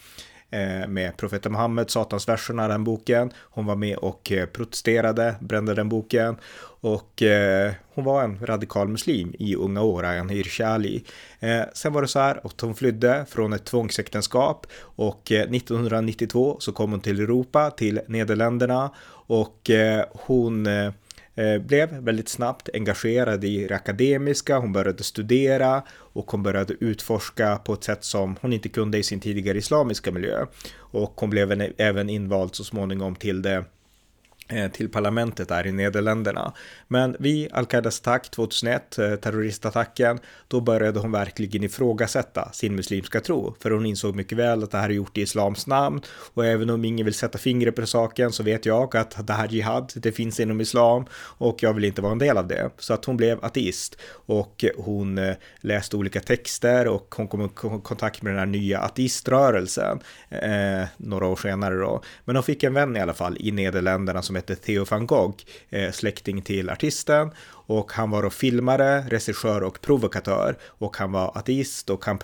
[0.53, 3.31] Eh, med profeten Muhammed, Satansverserna, den boken.
[3.39, 6.35] Hon var med och eh, protesterade, brände den boken
[6.81, 11.03] och eh, hon var en radikal muslim i unga år, Ayan Hirsi Ali.
[11.39, 16.57] Eh, sen var det så här att hon flydde från ett tvångsäktenskap och eh, 1992
[16.59, 18.91] så kom hon till Europa, till Nederländerna
[19.27, 20.91] och eh, hon Eh,
[21.41, 27.57] Eh, blev väldigt snabbt engagerad i det akademiska, hon började studera och hon började utforska
[27.57, 30.45] på ett sätt som hon inte kunde i sin tidigare islamiska miljö.
[30.77, 33.63] Och hon blev även invald så småningom till det
[34.51, 36.53] Eh, till parlamentet där i Nederländerna.
[36.87, 43.55] Men vid al-Qaidas attack 2001, eh, terroristattacken, då började hon verkligen ifrågasätta sin muslimska tro.
[43.59, 46.01] För hon insåg mycket väl att det här är gjort i islams namn.
[46.33, 49.47] Och även om ingen vill sätta fingret på saken så vet jag att det här
[49.47, 52.69] jihad, det finns inom islam och jag vill inte vara en del av det.
[52.77, 57.49] Så att hon blev ateist och hon eh, läste olika texter och hon kom i
[57.83, 62.01] kontakt med den här nya ateiströrelsen eh, några år senare då.
[62.25, 65.43] Men hon fick en vän i alla fall i Nederländerna som hette Theo van Gogh,
[65.69, 67.31] eh, släkting till artisten.
[67.71, 70.57] Och han var då filmare, regissör och provokatör.
[70.67, 72.17] Och han var ateist och han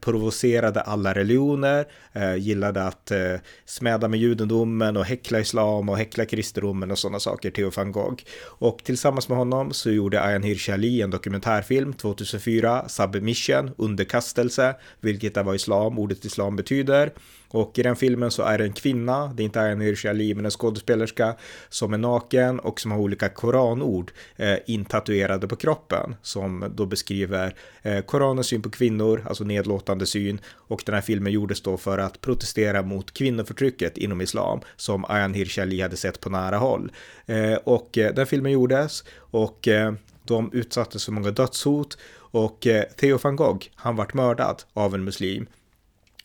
[0.00, 1.86] provocerade alla religioner.
[2.12, 7.20] Eh, gillade att eh, smäda med judendomen och häckla islam och häckla kristendomen och sådana
[7.20, 8.22] saker, Theo van Gogh.
[8.42, 15.36] Och tillsammans med honom så gjorde Ayan Hirsi Ali en dokumentärfilm 2004, Submission, underkastelse, vilket
[15.36, 17.12] är vad islam, ordet islam betyder.
[17.52, 20.34] Och i den filmen så är det en kvinna, det är inte Ayan Hirsi Ali,
[20.34, 21.36] men en skådespelerska
[21.68, 27.54] som är naken och som har olika koranord eh, intatuerade på kroppen som då beskriver
[27.82, 30.40] eh, Koranens syn på kvinnor, alltså nedlåtande syn.
[30.68, 35.34] Och den här filmen gjordes då för att protestera mot kvinnoförtrycket inom islam som Ayan
[35.34, 36.92] Hirshali hade sett på nära håll.
[37.26, 39.92] Eh, och eh, den filmen gjordes och eh,
[40.24, 41.98] de utsattes för många dödshot
[42.32, 45.46] och eh, Theo van Gogh, han vart mördad av en muslim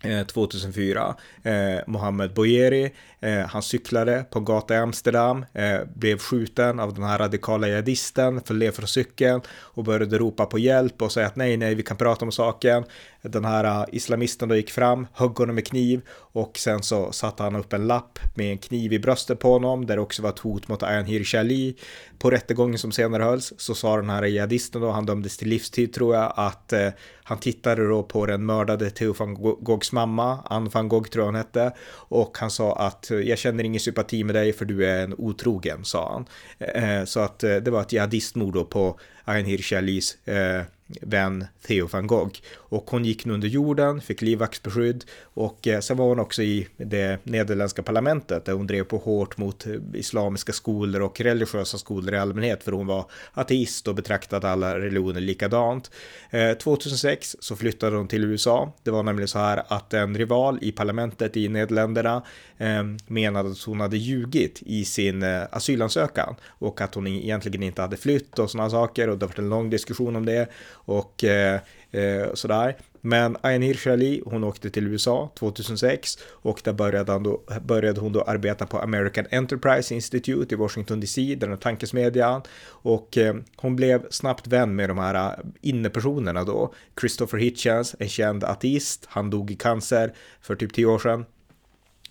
[0.05, 1.15] Eh, 2004.
[1.43, 1.53] Eh,
[1.87, 7.03] Mohammed Boyeri, eh, han cyklade på en gata i Amsterdam, eh, blev skjuten av den
[7.03, 11.35] här radikala jihadisten, föll ner från cykeln och började ropa på hjälp och säga att
[11.35, 12.83] nej, nej, vi kan prata om saken.
[13.29, 17.43] Den här äh, islamisten då gick fram, högg honom med kniv och sen så satte
[17.43, 20.29] han upp en lapp med en kniv i bröstet på honom där det också var
[20.29, 21.75] ett hot mot Ayan Hirsi Ali.
[22.19, 25.93] På rättegången som senare hölls så sa den här jihadisten då, han dömdes till livstid
[25.93, 26.89] tror jag, att eh,
[27.23, 31.27] han tittade då på den mördade Theo van Goghs mamma, Anne van Gogh tror jag
[31.27, 34.85] hon hette, och han sa att äh, jag känner ingen sympati med dig för du
[34.85, 36.25] är en otrogen, sa han.
[36.59, 40.61] Eh, så att eh, det var ett jihadistmord då på Ayn Hirsi Alis eh,
[41.01, 42.39] vän Theo van Gogh.
[42.53, 46.67] Och hon gick nu under jorden, fick livvaktsbeskydd och eh, sen var hon också i
[46.77, 52.13] det nederländska parlamentet där hon drev på hårt mot eh, islamiska skolor och religiösa skolor
[52.13, 55.91] i allmänhet för hon var ateist och betraktade alla religioner likadant.
[56.29, 58.73] Eh, 2006 så flyttade hon till USA.
[58.83, 62.23] Det var nämligen så här att en rival i parlamentet i Nederländerna
[62.57, 67.81] ehm, menade att hon hade ljugit i sin eh, asylansökan och att hon egentligen inte
[67.81, 71.59] hade flytt och sådana saker och det varit en lång diskussion om det och eh,
[71.91, 72.75] eh, sådär.
[73.01, 78.13] Men Ayan Hirsi hon åkte till USA 2006 och där började, han då, började hon
[78.13, 82.41] då arbeta på American Enterprise Institute i Washington DC, den här tankesmedjan.
[82.67, 86.73] Och eh, hon blev snabbt vän med de här eh, innepersonerna då.
[86.99, 91.25] Christopher Hitchens, en känd ateist, han dog i cancer för typ tio år sedan.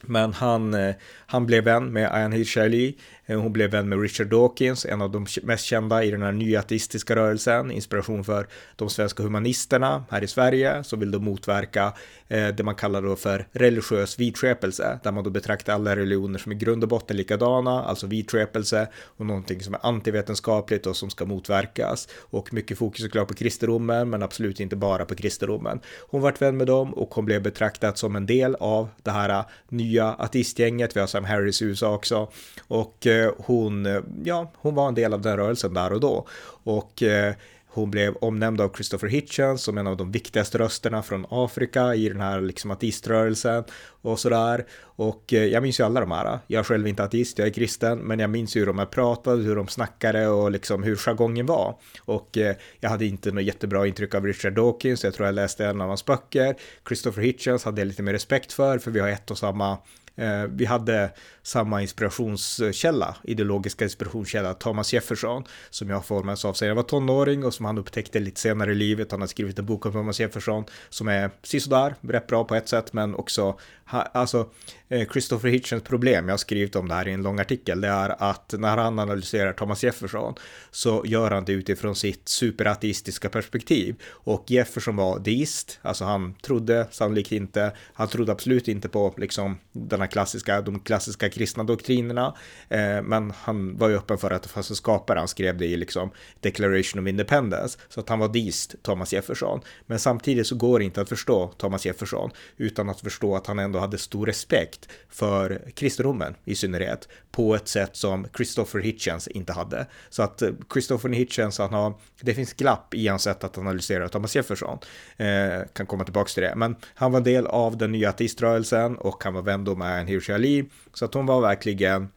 [0.00, 0.94] Men han, eh,
[1.26, 2.94] han blev vän med Ayan Hirsi Eh,
[3.26, 6.32] Eh, hon blev vän med Richard Dawkins, en av de mest kända i den här
[6.32, 11.92] nyateistiska rörelsen, inspiration för de svenska humanisterna här i Sverige som vill då motverka
[12.28, 16.52] eh, det man kallar då för religiös vidskepelse, där man då betraktar alla religioner som
[16.52, 21.24] i grund och botten likadana, alltså vidskepelse och någonting som är antivetenskapligt och som ska
[21.24, 22.08] motverkas.
[22.20, 25.80] Och mycket fokus såklart på kristendomen, men absolut inte bara på kristendomen.
[26.08, 29.28] Hon vart vän med dem och hon blev betraktad som en del av det här
[29.28, 30.96] eh, nya ateistgänget.
[30.96, 32.30] Vi har Sam Harris i USA också
[32.68, 36.26] och Eh, hon, eh, ja, hon var en del av den rörelsen där och då.
[36.64, 37.34] Och eh,
[37.66, 42.08] hon blev omnämnd av Christopher Hitchens som en av de viktigaste rösterna från Afrika i
[42.08, 43.64] den här liksom ateiströrelsen
[44.02, 44.66] och sådär.
[44.82, 46.38] Och jag minns ju alla de här.
[46.46, 49.42] Jag är själv inte ateist, jag är kristen, men jag minns hur de här pratade,
[49.42, 51.76] hur de snackade och liksom hur jargongen var.
[52.00, 52.38] Och
[52.80, 55.88] jag hade inte något jättebra intryck av Richard Dawkins, jag tror jag läste en av
[55.88, 56.54] hans böcker.
[56.88, 59.78] Christopher Hitchens hade jag lite mer respekt för, för vi har ett och samma
[60.16, 61.10] Eh, vi hade
[61.42, 67.54] samma inspirationskälla, ideologiska inspirationskälla, Thomas Jefferson, som jag formades av sen jag var tonåring och
[67.54, 69.10] som han upptäckte lite senare i livet.
[69.10, 72.68] Han har skrivit en bok om Thomas Jefferson som är sisådär, rätt bra på ett
[72.68, 74.50] sätt, men också, alltså,
[74.88, 77.88] eh, Christopher Hitchens problem, jag har skrivit om det här i en lång artikel, det
[77.88, 80.34] är att när han analyserar Thomas Jefferson
[80.70, 84.02] så gör han det utifrån sitt superateistiska perspektiv.
[84.08, 89.58] Och Jefferson var deist, alltså han trodde sannolikt inte, han trodde absolut inte på liksom
[89.72, 92.34] den här klassiska, de klassiska kristna doktrinerna.
[92.68, 95.66] Eh, men han var ju öppen för att det fanns en skapare, han skrev det
[95.66, 97.78] i liksom Declaration of Independence.
[97.88, 99.60] Så att han var deist, Thomas Jefferson.
[99.86, 103.58] Men samtidigt så går det inte att förstå Thomas Jefferson utan att förstå att han
[103.58, 109.52] ändå hade stor respekt för kristendomen i synnerhet på ett sätt som Christopher Hitchens inte
[109.52, 109.86] hade.
[110.08, 114.08] Så att eh, Christopher Hitchens, han har, det finns glapp i hans sätt att analysera
[114.08, 114.78] Thomas Jefferson.
[115.16, 116.54] Eh, kan komma tillbaka till det.
[116.56, 120.08] Men han var en del av den nya ateiströrelsen och han var vän då med
[120.08, 120.70] Hirsi Ali.
[120.92, 122.08] Så att hon var verkligen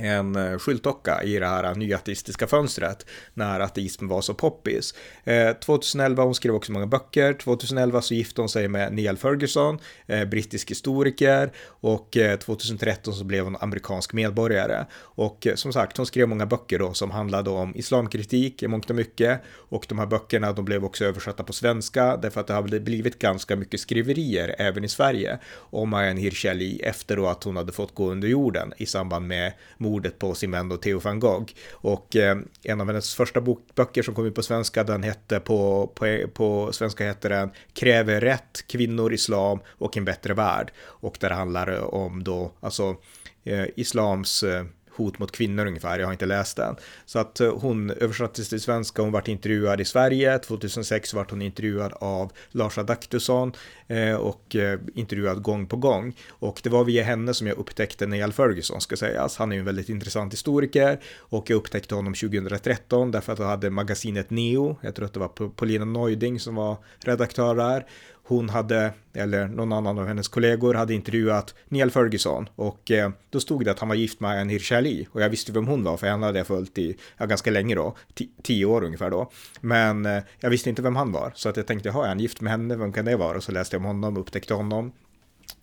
[0.00, 4.94] en eh, skyltdocka i det här nyateistiska fönstret när ateism var så poppis.
[5.24, 7.32] Eh, 2011, hon skrev också många böcker.
[7.34, 13.24] 2011 så gifte hon sig med Neil Ferguson, eh, brittisk historiker och eh, 2013 så
[13.24, 14.86] blev hon amerikansk medborgare.
[15.00, 18.90] Och eh, som sagt, hon skrev många böcker då som handlade om islamkritik i mångt
[18.90, 22.54] och mycket och de här böckerna de blev också översatta på svenska därför att det
[22.54, 27.56] har blivit ganska mycket skriverier även i Sverige om Ayan Hirshali efter då att hon
[27.56, 29.52] hade fått gå under jorden i samband med
[29.90, 31.52] mordet på sin vän och Theo van Gogh.
[31.70, 33.40] Och eh, en av hennes första
[33.74, 38.20] böcker som kom ut på svenska, den hette på, på, på svenska hette den Kräver
[38.20, 40.72] rätt, kvinnor, islam och en bättre värld.
[40.80, 42.96] Och där handlar det om då, alltså
[43.44, 44.64] eh, islams eh,
[45.00, 46.76] hot mot kvinnor ungefär, jag har inte läst den.
[47.06, 51.42] Så att eh, hon översattes till svenska, hon vart intervjuad i Sverige, 2006 vart hon
[51.42, 53.52] intervjuad av Lars Adaktusson
[53.86, 56.16] eh, och eh, intervjuad gång på gång.
[56.28, 59.36] Och det var via henne som jag upptäckte Neil Ferguson ska sägas.
[59.36, 63.46] Han är ju en väldigt intressant historiker och jag upptäckte honom 2013 därför att jag
[63.46, 67.86] hade magasinet Neo, jag tror att det var Paulina Neuding som var redaktör där
[68.30, 73.40] hon hade, eller någon annan av hennes kollegor, hade intervjuat Neil Ferguson och eh, då
[73.40, 75.96] stod det att han var gift med en Hirshali och jag visste vem hon var
[75.96, 77.96] för henne hade jag följt i ja, ganska länge då,
[78.42, 79.30] tio år ungefär då.
[79.60, 82.40] Men eh, jag visste inte vem han var så att jag tänkte, har han gift
[82.40, 83.36] med henne, vem kan det vara?
[83.36, 84.92] Och så läste jag om honom, upptäckte honom.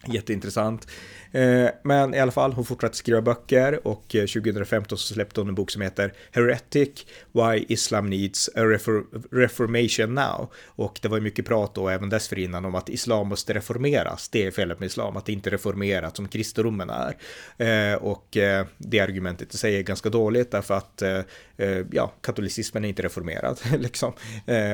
[0.06, 0.88] Jätteintressant.
[1.32, 5.50] Eh, men i alla fall, hon fortsatte skriva böcker och eh, 2015 så släppte hon
[5.50, 8.62] en bok som heter Heretic Why Islam Needs a
[9.32, 10.52] Reformation Now.
[10.66, 14.30] Och det var ju mycket prat då även dessförinnan om att islam måste reformeras.
[14.30, 17.18] Det är felet med islam, att det inte är reformerat som kristendomen är.
[17.58, 18.38] Eh, och
[18.78, 21.04] det argumentet i sig är ganska dåligt därför att
[21.92, 23.60] ja, katolicismen är inte reformerad.
[23.78, 24.14] liksom.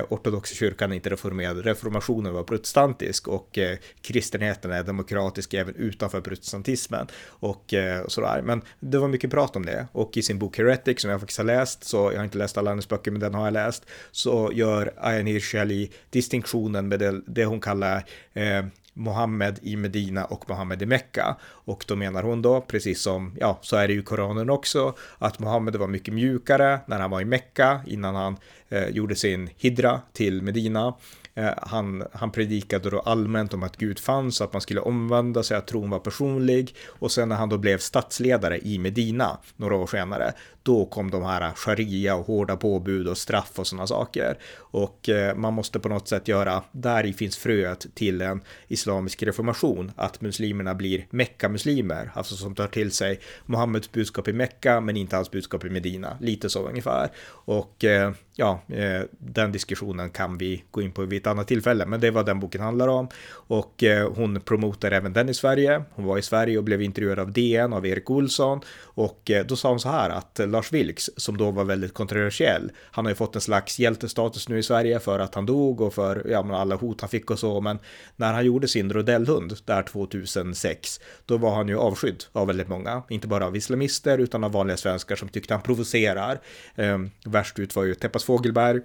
[0.09, 1.65] Ortodoxa kyrkan är inte reformerad.
[1.65, 3.59] Reformationen var protestantisk och
[4.01, 5.12] kristenheten är demokratisk
[5.53, 8.41] även utanför protestantismen och eh, sådär.
[8.41, 11.37] Men det var mycket prat om det och i sin bok Heretic som jag faktiskt
[11.37, 13.85] har läst, så jag har inte läst alla hennes böcker men den har jag läst,
[14.11, 20.49] så gör Ayan Hirshali distinktionen med det, det hon kallar eh, Mohammed i Medina och
[20.49, 21.35] Mohammed i Mekka.
[21.43, 24.95] Och då menar hon då, precis som, ja, så är det ju i Koranen också,
[25.17, 28.37] att Mohammed var mycket mjukare när han var i Mekka innan han
[28.69, 30.93] eh, gjorde sin hidra till Medina.
[31.35, 35.57] Eh, han, han predikade då allmänt om att Gud fanns, att man skulle omvända sig,
[35.57, 36.75] att tron var personlig.
[36.87, 41.23] Och sen när han då blev statsledare i Medina några år senare, då kom de
[41.23, 44.37] här sharia och hårda påbud och straff och sådana saker.
[44.57, 49.23] Och eh, man måste på något sätt göra, där i finns fröet till en islamisk
[49.23, 54.97] reformation, att muslimerna blir Mecka-muslimer, alltså som tar till sig Muhammeds budskap i Mecka men
[54.97, 57.09] inte hans budskap i Medina, lite så ungefär.
[57.27, 61.85] Och eh, ja, eh, den diskussionen kan vi gå in på vid ett annat tillfälle,
[61.85, 63.07] men det är vad den boken handlar om.
[63.31, 65.83] Och eh, hon promotar även den i Sverige.
[65.91, 68.61] Hon var i Sverige och blev intervjuad av DN, av Erik Olsson.
[68.81, 72.71] Och eh, då sa hon så här att Lars Vilks, som då var väldigt kontroversiell,
[72.91, 75.93] han har ju fått en slags hjältestatus nu i Sverige för att han dog och
[75.93, 77.79] för ja, alla hot han fick och så, men
[78.15, 83.03] när han gjorde sin rodellhund där 2006, då var han ju avskydd av väldigt många,
[83.09, 86.39] inte bara av islamister utan av vanliga svenskar som tyckte han provocerar.
[86.75, 88.81] Ehm, värst ut var ju Teppas Fågelberg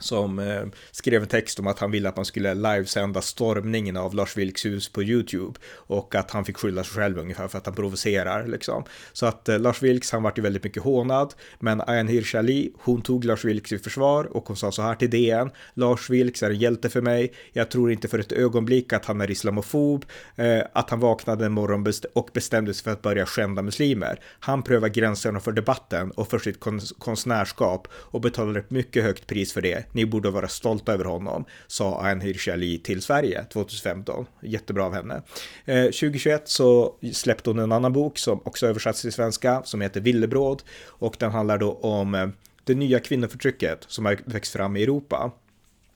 [0.00, 4.14] som eh, skrev en text om att han ville att man skulle livesända stormningen av
[4.14, 7.66] Lars Vilks hus på YouTube och att han fick skylla sig själv ungefär för att
[7.66, 8.84] han provocerar liksom.
[9.12, 12.72] Så att eh, Lars Vilks, han vart ju väldigt mycket hånad, men Ayan Hirsch Ali,
[12.78, 16.42] hon tog Lars Vilks i försvar och hon sa så här till DN, Lars Vilks
[16.42, 20.04] är en hjälte för mig, jag tror inte för ett ögonblick att han är islamofob,
[20.36, 24.20] eh, att han vaknade en morgon best och bestämde sig för att börja skända muslimer.
[24.40, 26.60] Han prövar gränserna för debatten och för sitt
[26.98, 31.44] konstnärskap och betalar ett mycket högt pris för det ni borde vara stolta över honom,
[31.66, 34.26] sa Ayan Hirsi Ali till Sverige 2015.
[34.42, 35.22] Jättebra av henne.
[35.64, 40.00] Eh, 2021 så släppte hon en annan bok som också översatts till svenska som heter
[40.00, 42.28] Villebråd och den handlar då om eh,
[42.64, 45.32] det nya kvinnoförtrycket som har växt fram i Europa.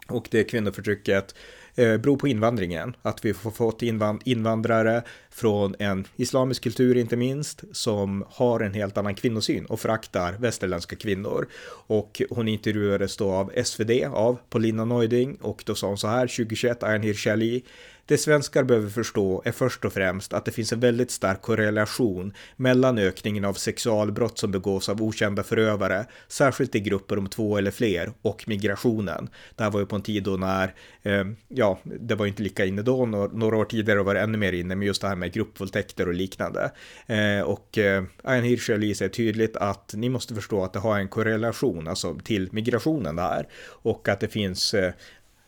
[0.09, 1.35] Och det kvinnoförtrycket
[1.75, 3.83] eh, beror på invandringen, att vi har fått
[4.25, 10.33] invandrare från en islamisk kultur inte minst, som har en helt annan kvinnosyn och föraktar
[10.33, 11.49] västerländska kvinnor.
[11.87, 16.27] Och hon intervjuades då av SvD, av Paulina Neuding, och då sa hon så här
[16.27, 17.65] 2021, Ayan Hirshali,
[18.07, 22.35] det svenskar behöver förstå är först och främst att det finns en väldigt stark korrelation
[22.57, 27.71] mellan ökningen av sexualbrott som begås av okända förövare, särskilt i grupper om två eller
[27.71, 29.29] fler, och migrationen.
[29.57, 32.65] Det här var ju på en tid då när, eh, ja, det var inte lika
[32.65, 35.33] inne då, några år tidigare var det ännu mer inne med just det här med
[35.33, 36.71] gruppvåldtäkter och liknande.
[37.07, 41.09] Eh, och eh, Ayan Hirsch är tydligt att ni måste förstå att det har en
[41.09, 44.93] korrelation, alltså till migrationen där, och att det finns eh,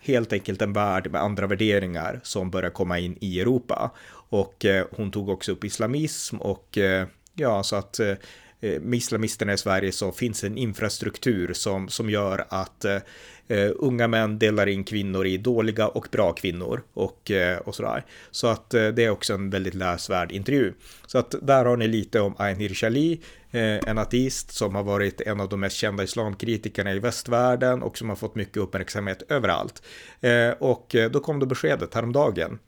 [0.00, 3.90] helt enkelt en värld med andra värderingar som börjar komma in i Europa.
[4.28, 8.14] Och eh, hon tog också upp islamism och eh, ja, så att eh,
[8.60, 14.38] med islamisterna i Sverige så finns en infrastruktur som, som gör att eh, unga män
[14.38, 18.04] delar in kvinnor i dåliga och bra kvinnor och, eh, och sådär.
[18.30, 20.72] Så att eh, det är också en väldigt läsvärd intervju.
[21.06, 23.20] Så att där har ni lite om Ayn Hirshali,
[23.56, 27.98] Eh, en ateist som har varit en av de mest kända islamkritikerna i västvärlden och
[27.98, 29.82] som har fått mycket uppmärksamhet överallt.
[30.20, 32.58] Eh, och eh, då kom då beskedet häromdagen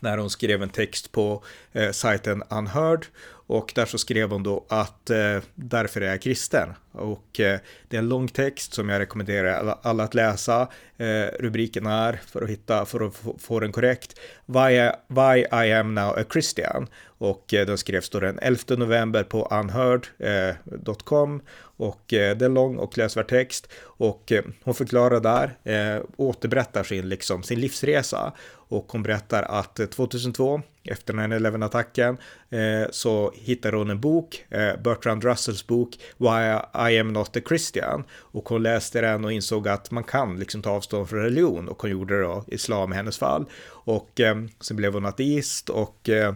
[0.00, 3.06] när hon skrev en text på eh, sajten Unheard
[3.46, 6.68] och där så skrev hon då att eh, därför är jag kristen.
[6.92, 10.68] Och eh, det är en lång text som jag rekommenderar alla, alla att läsa.
[10.96, 15.94] Eh, rubriken är, för att hitta, för att få den korrekt, Why, Why I am
[15.94, 16.86] now a Christian.
[17.04, 21.34] Och eh, den skrevs då den 11 november på unheard.com.
[21.34, 21.42] Eh,
[21.76, 23.68] och eh, det är en lång och läsvärd text.
[23.82, 28.32] Och eh, hon förklarar där, eh, återberättar sin, liksom, sin livsresa.
[28.68, 32.18] Och hon berättar att 2002 efter 9-11-attacken
[32.50, 36.58] eh, så hittade hon en bok, eh, Bertrand Russells bok Why
[36.90, 38.04] I am not a Christian.
[38.12, 41.82] Och hon läste den och insåg att man kan liksom ta avstånd från religion och
[41.82, 43.44] hon gjorde då, islam i hennes fall.
[43.68, 46.34] Och eh, sen blev hon ateist och eh,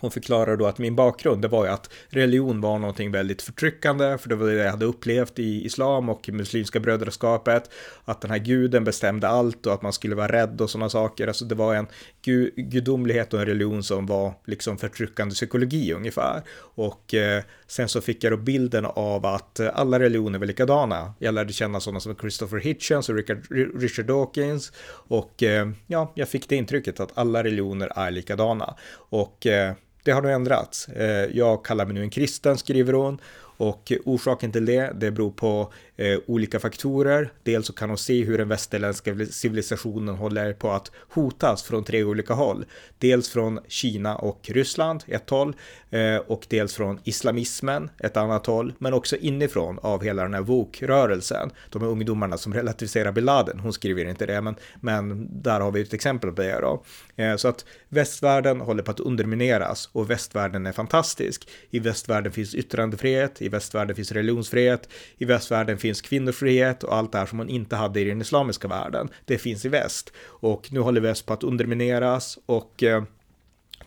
[0.00, 4.18] hon förklarar då att min bakgrund, det var ju att religion var någonting väldigt förtryckande,
[4.18, 7.70] för det var det jag hade upplevt i islam och i muslimska brödraskapet,
[8.04, 11.26] att den här guden bestämde allt och att man skulle vara rädd och sådana saker.
[11.26, 11.86] Alltså det var en
[12.22, 16.42] gu gudomlighet och en religion som var liksom förtryckande psykologi ungefär.
[16.58, 21.14] Och eh, sen så fick jag då bilden av att alla religioner var likadana.
[21.18, 23.46] Jag lärde känna sådana som Christopher Hitchens och Richard,
[23.80, 28.76] Richard Dawkins och eh, ja, jag fick det intrycket att alla religioner är likadana.
[28.94, 29.74] Och eh,
[30.08, 30.88] det har nu ändrats.
[30.88, 33.20] Eh, jag kallar mig nu en kristen, skriver hon.
[33.56, 37.32] Och orsaken till det, det beror på eh, olika faktorer.
[37.42, 42.04] Dels så kan hon se hur den västerländska civilisationen håller på att hotas från tre
[42.04, 42.64] olika håll.
[42.98, 45.56] Dels från Kina och Ryssland, ett håll,
[45.90, 50.40] eh, och dels från islamismen, ett annat håll, men också inifrån av hela den här
[50.40, 51.50] VOK-rörelsen.
[51.70, 55.70] De här ungdomarna som relativiserar bin Laden, hon skriver inte det, men, men där har
[55.70, 56.84] vi ett exempel på det då.
[57.16, 61.48] Eh, så att västvärlden håller på att undermineras och västvärlden är fantastisk.
[61.70, 64.88] I västvärlden finns yttrandefrihet, i västvärlden finns religionsfrihet,
[65.18, 68.20] i västvärlden finns finns kvinnofrihet och allt det här som man inte hade i den
[68.20, 69.08] islamiska världen.
[69.24, 73.02] Det finns i väst och nu håller väst på att undermineras och eh,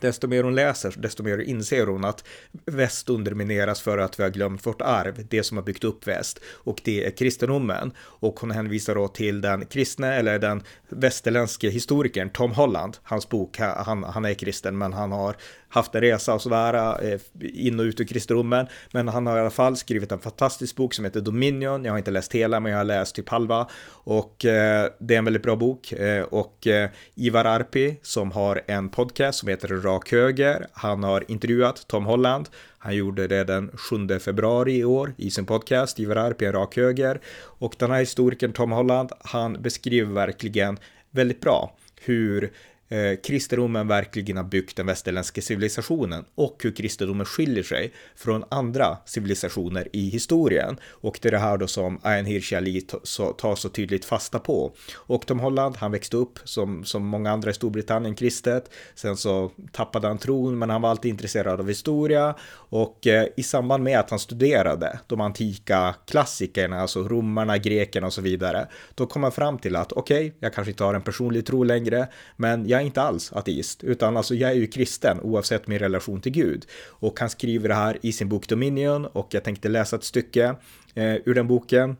[0.02, 2.24] desto mer hon läser, desto mer inser hon att
[2.66, 6.39] väst undermineras för att vi har glömt vårt arv, det som har byggt upp väst,
[6.54, 7.91] och det är kristendomen.
[7.99, 13.58] Och hon hänvisar då till den kristne, eller den västerländske historikern Tom Holland, hans bok,
[13.60, 15.36] han, han är kristen, men han har
[15.72, 18.68] haft en resa och sådär eh, in och ut ur kristendomen.
[18.91, 21.86] Men han har i alla fall skrivit en fantastisk bok som heter Dominion.
[21.86, 25.18] Jag har inte läst hela, men jag har läst typ halva och eh, det är
[25.18, 25.91] en väldigt bra bok.
[25.91, 30.68] Eh, och eh, Ivar Arpi som har en podcast som heter Rak Höger.
[30.74, 32.50] Han har intervjuat Tom Holland.
[32.78, 36.76] Han gjorde det den 7 februari i år i sin podcast Ivar Arpi, en rak
[36.78, 37.22] höger.
[37.60, 40.78] Och den här historikern Tom Holland, han beskriver verkligen
[41.12, 42.52] väldigt bra hur
[42.92, 48.98] eh, kristendomen verkligen har byggt den västerländska civilisationen och hur kristendomen skiljer sig från andra
[49.06, 50.78] civilisationer i historien.
[50.89, 54.74] Och det är det här då som Ayan Hirsi Ali tar så tydligt fasta på.
[54.96, 58.72] Och Tom Holland, han växte upp som, som många andra i Storbritannien kristet.
[58.96, 62.36] Sen så tappade han tron, men han var alltid intresserad av historia.
[62.54, 68.14] Och eh, i samband med att han studerade de antika klassikerna, alltså romarna, grekerna och
[68.14, 71.02] så vidare, då kom han fram till att okej, okay, jag kanske inte har en
[71.02, 75.19] personlig tro längre, men jag är inte alls ateist, utan alltså jag är ju kristen
[75.21, 76.65] oavsett min relation till Gud.
[76.88, 80.55] Och han skriver det här i sin bok Dominion och jag tänkte läsa ett stycke
[80.95, 81.97] eh, ur den boken.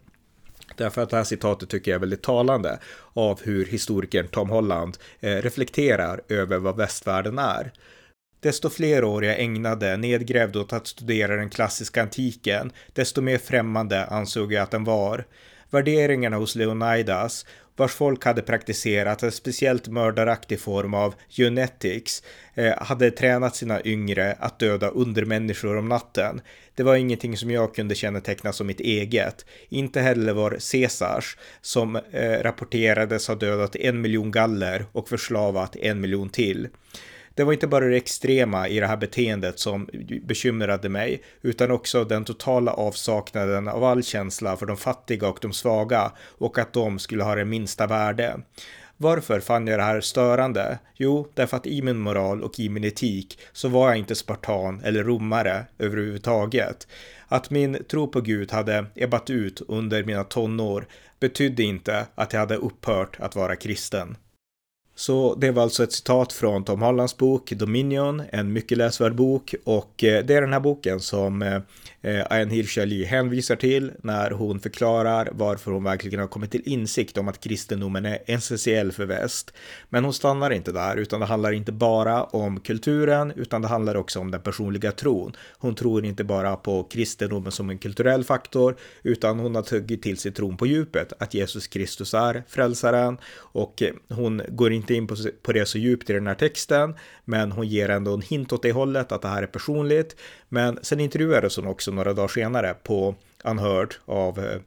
[0.77, 2.79] Därför att det här citatet tycker jag är väldigt talande
[3.13, 7.71] av hur historikern Tom Holland eh, reflekterar över vad västvärlden är.
[8.39, 14.05] Desto fler år jag ägnade nedgrävd åt att studera den klassiska antiken, desto mer främmande
[14.05, 15.25] ansåg jag att den var.
[15.72, 17.45] Värderingarna hos Leonidas
[17.76, 24.36] vars folk hade praktiserat en speciellt mördaraktig form av genetics, eh, hade tränat sina yngre
[24.39, 26.41] att döda undermänniskor om natten.
[26.76, 29.45] Det var ingenting som jag kunde känneteckna som mitt eget.
[29.69, 36.01] Inte heller var Caesars, som eh, rapporterades ha dödat en miljon galler och förslavat en
[36.01, 36.67] miljon till
[37.36, 39.89] det var inte bara det extrema i det här beteendet som
[40.23, 45.53] bekymrade mig, utan också den totala avsaknaden av all känsla för de fattiga och de
[45.53, 48.39] svaga och att de skulle ha det minsta värde.
[48.97, 50.79] Varför fann jag det här störande?
[50.95, 54.82] Jo, därför att i min moral och i min etik så var jag inte spartan
[54.84, 56.88] eller romare överhuvudtaget.
[57.27, 60.88] Att min tro på Gud hade ebbat ut under mina tonår
[61.19, 64.17] betydde inte att jag hade upphört att vara kristen.
[65.02, 69.56] Så det var alltså ett citat från Tom Hollands bok Dominion, en mycket läsvärd bok
[69.64, 71.56] och eh, det är den här boken som eh,
[72.02, 77.18] eh, Ayan Hirschali hänvisar till när hon förklarar varför hon verkligen har kommit till insikt
[77.18, 79.54] om att kristendomen är essentiell för väst.
[79.89, 83.95] Men hon stannar inte där, utan det handlar inte bara om kulturen, utan det handlar
[83.95, 85.32] också om den personliga tron.
[85.58, 90.18] Hon tror inte bara på kristendomen som en kulturell faktor, utan hon har tagit till
[90.18, 95.08] sig tron på djupet, att Jesus Kristus är frälsaren och hon går inte in
[95.42, 98.64] på det så djupt i den här texten, men hon ger ändå en hint åt
[98.64, 100.16] det hållet att det här är personligt.
[100.50, 104.60] Men sen intervjuades hon också några dagar senare på Unheard av eh,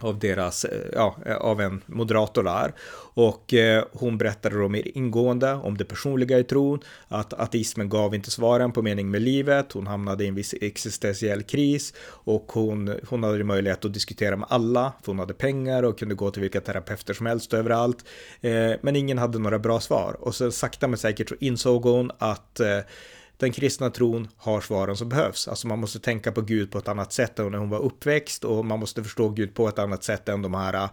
[0.00, 2.72] av deras, eh, ja, eh, av en moderator där.
[3.14, 8.14] Och eh, hon berättade då mer ingående om det personliga i tron, att ateismen gav
[8.14, 12.94] inte svaren på mening med livet, hon hamnade i en viss existentiell kris och hon,
[13.08, 16.42] hon hade möjlighet att diskutera med alla, för hon hade pengar och kunde gå till
[16.42, 18.04] vilka terapeuter som helst överallt.
[18.40, 22.10] Eh, men ingen hade några bra svar och så sakta men säkert så insåg hon
[22.18, 22.78] att eh,
[23.38, 25.48] den kristna tron har svaren som behövs.
[25.48, 28.44] Alltså man måste tänka på Gud på ett annat sätt än när hon var uppväxt
[28.44, 30.88] och man måste förstå Gud på ett annat sätt än de här,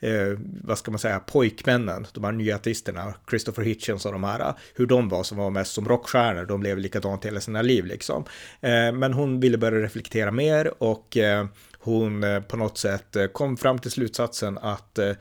[0.00, 4.54] eh, vad ska man säga, pojkmännen, de här nya artisterna, Christopher Hitchens och de här,
[4.74, 8.24] hur de var som var mest som rockstjärnor, de blev likadant hela sina liv liksom.
[8.60, 11.46] Eh, men hon ville börja reflektera mer och eh,
[11.78, 15.12] hon eh, på något sätt eh, kom fram till slutsatsen att eh,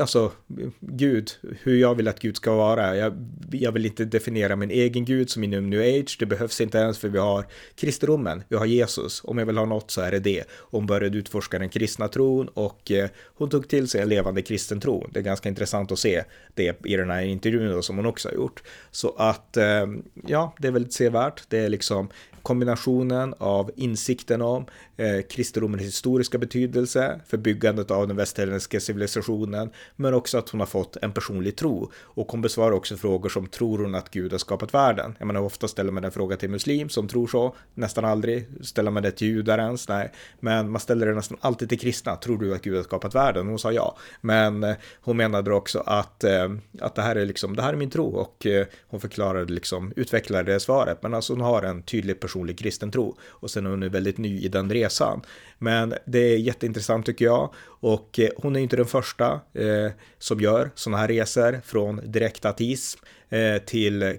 [0.00, 0.32] alltså
[0.80, 1.30] Gud,
[1.62, 2.96] hur jag vill att Gud ska vara.
[2.96, 3.12] Jag,
[3.52, 6.98] jag, vill inte definiera min egen Gud som inom new age, det behövs inte ens
[6.98, 9.20] för vi har kristendomen, vi har Jesus.
[9.24, 10.44] Om jag vill ha något så är det det.
[10.50, 14.80] Hon började utforska den kristna tron och eh, hon tog till sig en levande kristen
[14.80, 15.08] tro.
[15.12, 18.28] Det är ganska intressant att se det i den här intervjun då, som hon också
[18.28, 18.62] har gjort.
[18.90, 19.86] Så att, eh,
[20.26, 21.42] ja, det är väldigt sevärt.
[21.48, 22.08] Det är liksom
[22.48, 30.14] kombinationen av insikten om eh, kristendomens historiska betydelse för byggandet av den västerländska civilisationen, men
[30.14, 31.90] också att hon har fått en personlig tro.
[31.96, 35.16] Och hon besvarar också frågor som tror hon att Gud har skapat världen?
[35.18, 38.90] Jag menar, ofta ställer man den fråga till muslim som tror så, nästan aldrig ställer
[38.90, 40.12] man det till judar ens, nej.
[40.40, 43.46] Men man ställer det nästan alltid till kristna, tror du att Gud har skapat världen?
[43.48, 43.96] Hon sa ja.
[44.20, 46.48] Men eh, hon menade också att, eh,
[46.80, 49.92] att det här är liksom, det här är min tro och eh, hon förklarade liksom,
[49.96, 53.66] utvecklade det svaret, men alltså hon har en tydlig person personlig kristen tro och sen
[53.66, 55.22] är hon nu väldigt ny i den resan.
[55.58, 57.50] Men det är jätteintressant tycker jag
[57.82, 62.44] och eh, hon är inte den första eh, som gör sådana här resor från direkt
[62.44, 64.18] ateism eh, till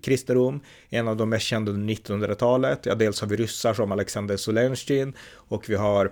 [0.00, 0.60] kristendom.
[0.90, 2.86] En av de mest kända under 1900-talet.
[2.86, 5.14] Ja, dels har vi ryssar som Alexander Solenskin
[5.50, 6.10] och vi har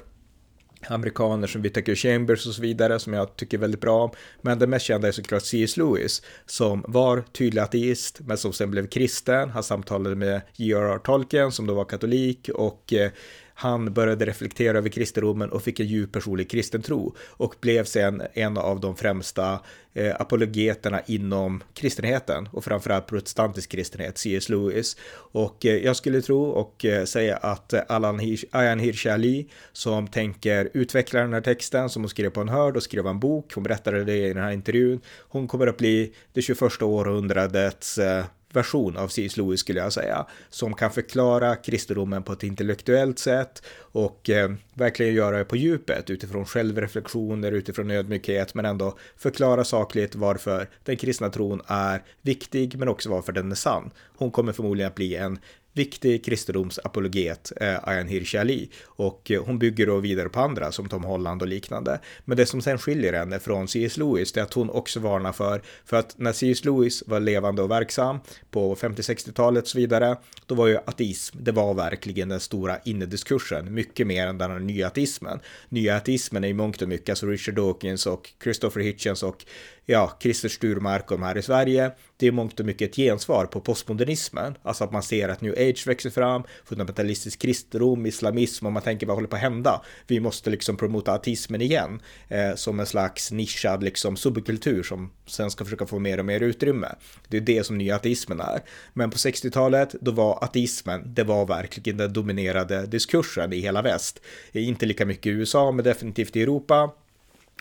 [0.89, 4.11] amerikaner som Whitaker Chambers och så vidare som jag tycker väldigt bra om.
[4.41, 5.76] Men den mest kända är såklart C.S.
[5.76, 9.51] Lewis som var tydlig ateist men som sen blev kristen.
[9.51, 10.99] Han samtalade med J.R.R.
[10.99, 13.11] Tolkien som då var katolik och eh,
[13.55, 18.23] han började reflektera över kristendomen och fick en djup personlig kristen tro och blev sen
[18.33, 19.61] en av de främsta
[19.95, 24.49] eh, apologeterna inom kristenheten och framförallt protestantisk kristenhet, C.S.
[24.49, 24.97] Lewis.
[25.15, 29.49] Och eh, jag skulle tro och eh, säga att eh, Alan Hirsch, Ayan Hirsch Ali
[29.73, 33.21] som tänker utveckla den här texten som hon skrev på en hörd och skrev en
[33.21, 37.99] bok, hon berättade det i den här intervjun, hon kommer att bli det 21 århundradets
[37.99, 38.25] eh,
[38.57, 39.37] version av C.S.
[39.37, 45.15] Lewis skulle jag säga, som kan förklara kristendomen på ett intellektuellt sätt och eh, verkligen
[45.15, 51.31] göra det på djupet utifrån självreflektioner, utifrån ödmjukhet, men ändå förklara sakligt varför den kristna
[51.31, 53.91] tron är viktig, men också varför den är sann.
[54.17, 55.39] Hon kommer förmodligen att bli en
[55.75, 58.70] viktig kristendomsapologet, eh, Ayan Hirsi Ali.
[58.85, 62.01] Och eh, hon bygger då vidare på andra som Tom Holland och liknande.
[62.25, 63.97] Men det som sen skiljer henne från C.S.
[63.97, 66.64] Lewis det är att hon också varnar för, för att när C.S.
[66.64, 68.18] Lewis var levande och verksam
[68.51, 70.16] på 50-60-talet och så vidare,
[70.47, 74.59] då var ju ateism, det var verkligen den stora innediskursen, mycket mer än den här
[74.59, 75.41] nya ateismen.
[75.68, 79.45] Nya ateismen är i mångt och mycket, alltså Richard Dawkins och Christopher Hitchens och
[79.87, 83.47] ja, Christer Sturmark och de här i Sverige, det är mångt och mycket ett gensvar
[83.47, 84.55] på postmodernismen.
[84.62, 89.07] Alltså att man ser att nu age växer fram, fundamentalistisk kristendom, islamism och man tänker
[89.07, 89.83] vad håller på att hända?
[90.07, 95.51] Vi måste liksom promota ateismen igen eh, som en slags nischad liksom subkultur som sen
[95.51, 96.89] ska försöka få mer och mer utrymme.
[97.29, 98.61] Det är det som nya ateismen är.
[98.93, 104.21] Men på 60-talet, då var ateismen, det var verkligen den dominerade diskursen i hela väst.
[104.53, 106.95] Inte lika mycket i USA, men definitivt i Europa.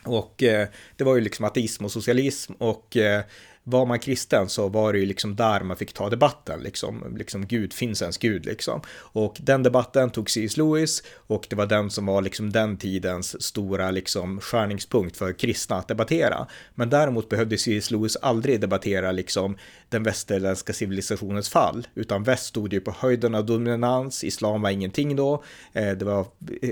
[0.05, 3.23] Och eh, det var ju liksom ateism och socialism och eh,
[3.63, 7.47] var man kristen så var det ju liksom där man fick ta debatten, liksom, liksom
[7.47, 8.81] Gud, finns ens Gud liksom.
[8.97, 10.57] Och den debatten tog C.S.
[10.57, 15.75] Lewis och det var den som var liksom den tidens stora liksom skärningspunkt för kristna
[15.75, 16.47] att debattera.
[16.75, 17.91] Men däremot behövde C.S.
[17.91, 19.57] Lewis aldrig debattera liksom
[19.89, 25.15] den västerländska civilisationens fall, utan väst stod ju på höjden av dominans, islam var ingenting
[25.15, 25.43] då,
[25.73, 26.25] eh, det var,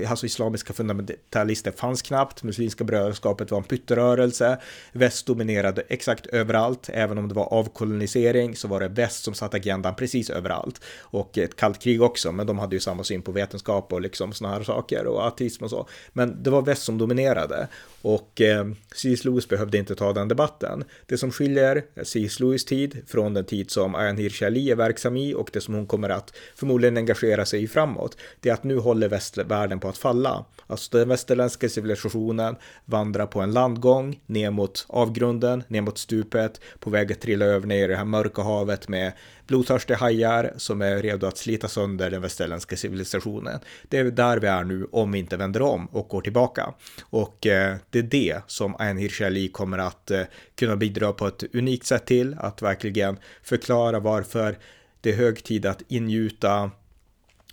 [0.08, 4.58] alltså islamiska fundamentalister fanns knappt, muslimska brödraskapet var en pytterörelse,
[4.92, 9.56] väst dominerade exakt överallt, även om det var avkolonisering så var det väst som satte
[9.56, 13.32] agendan precis överallt och ett kallt krig också, men de hade ju samma syn på
[13.32, 15.88] vetenskap och liksom sådana här saker och ateism och så.
[16.12, 17.68] Men det var väst som dominerade
[18.02, 19.24] och eh, C.S.
[19.24, 20.84] Lewis behövde inte ta den debatten.
[21.06, 22.40] Det som skiljer eh, C.S.
[22.40, 25.74] Lewis tid från den tid som Ayan Hirsch Ali är verksam i och det som
[25.74, 29.88] hon kommer att förmodligen engagera sig i framåt, det är att nu håller västvärlden på
[29.88, 30.44] att falla.
[30.66, 36.90] Alltså den västerländska civilisationen vandrar på en landgång ner mot avgrunden, ner mot stupet, på
[36.90, 39.12] väg att trilla över ner i det här mörka havet med
[39.46, 43.60] blodtörstiga hajar som är redo att slita sönder den västerländska civilisationen.
[43.88, 46.74] Det är där vi är nu om vi inte vänder om och går tillbaka.
[47.02, 50.22] Och eh, det är det som Ayn Hirsi Ali kommer att eh,
[50.54, 54.58] kunna bidra på ett unikt sätt till, att verkligen förklara varför
[55.00, 56.70] det är hög tid att ingjuta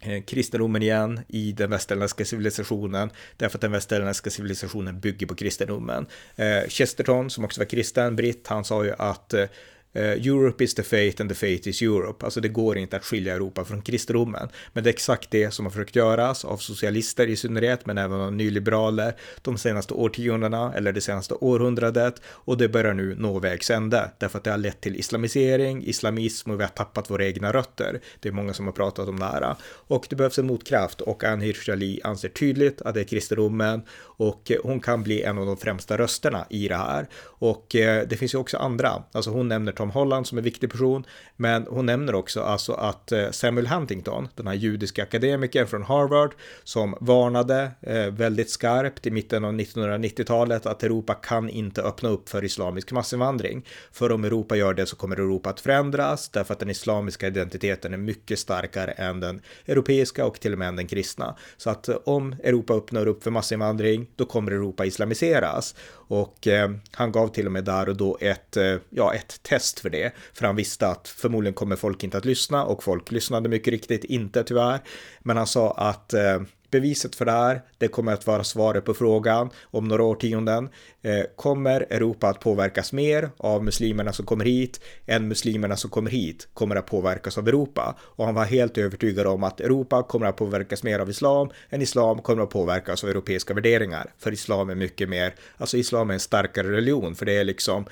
[0.02, 6.06] Eh, kristendomen igen i den västerländska civilisationen därför att den västerländska civilisationen bygger på kristendomen.
[6.36, 9.46] Eh, Chesterton som också var kristen, britt, han sa ju att eh,
[9.94, 12.26] Eh, Europe is the fate and the fate is Europe.
[12.26, 14.50] Alltså det går inte att skilja Europa från kristendomen.
[14.74, 18.22] Men det är exakt det som har försökt göras av socialister i synnerhet, men även
[18.22, 22.22] av nyliberaler de senaste årtiondena eller det senaste århundradet.
[22.26, 26.52] Och det börjar nu nå vägs ände, därför att det har lett till islamisering, islamism
[26.52, 28.00] och vi har tappat våra egna rötter.
[28.20, 29.56] Det är många som har pratat om det här.
[29.64, 34.52] Och det behövs en motkraft och Ann Hirschali anser tydligt att det är kristendomen och
[34.52, 37.08] eh, hon kan bli en av de främsta rösterna i det här.
[37.24, 40.72] Och eh, det finns ju också andra, alltså hon nämner Tom Holland som en viktig
[40.72, 41.06] person,
[41.36, 46.34] men hon nämner också alltså att eh, Samuel Huntington, den här judiska akademikern från Harvard,
[46.64, 52.30] som varnade eh, väldigt skarpt i mitten av 1990-talet att Europa kan inte öppna upp
[52.30, 53.66] för islamisk massinvandring.
[53.92, 57.94] För om Europa gör det så kommer Europa att förändras därför att den islamiska identiteten
[57.94, 61.36] är mycket starkare än den europeiska och till och med den kristna.
[61.58, 65.76] Så att eh, om Europa öppnar upp för massinvandring, då kommer Europa islamiseras.
[66.10, 69.80] Och eh, han gav till och med där och då ett, eh, ja, ett test
[69.80, 70.14] för det.
[70.34, 74.04] För han visste att förmodligen kommer folk inte att lyssna och folk lyssnade mycket riktigt
[74.04, 74.80] inte tyvärr.
[75.20, 76.42] Men han sa att eh,
[76.72, 80.70] Beviset för det här, det kommer att vara svaret på frågan om några årtionden.
[81.02, 86.12] Eh, kommer Europa att påverkas mer av muslimerna som kommer hit än muslimerna som kommer
[86.12, 87.96] hit kommer att påverkas av Europa?
[88.02, 91.82] Och han var helt övertygad om att Europa kommer att påverkas mer av islam än
[91.82, 94.14] islam kommer att påverkas av europeiska värderingar.
[94.18, 97.86] För islam är mycket mer, alltså islam är en starkare religion, för det är liksom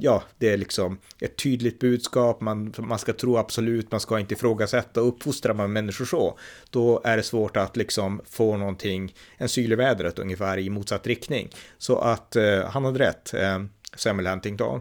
[0.00, 4.34] ja, det är liksom ett tydligt budskap, man, man ska tro absolut, man ska inte
[4.34, 6.38] ifrågasätta, uppfostrar man människor så,
[6.70, 11.06] då är det svårt att liksom få någonting, en syl i vädret ungefär i motsatt
[11.06, 11.50] riktning.
[11.78, 13.64] Så att eh, han hade rätt, eh,
[13.96, 14.80] Samuel Huntington.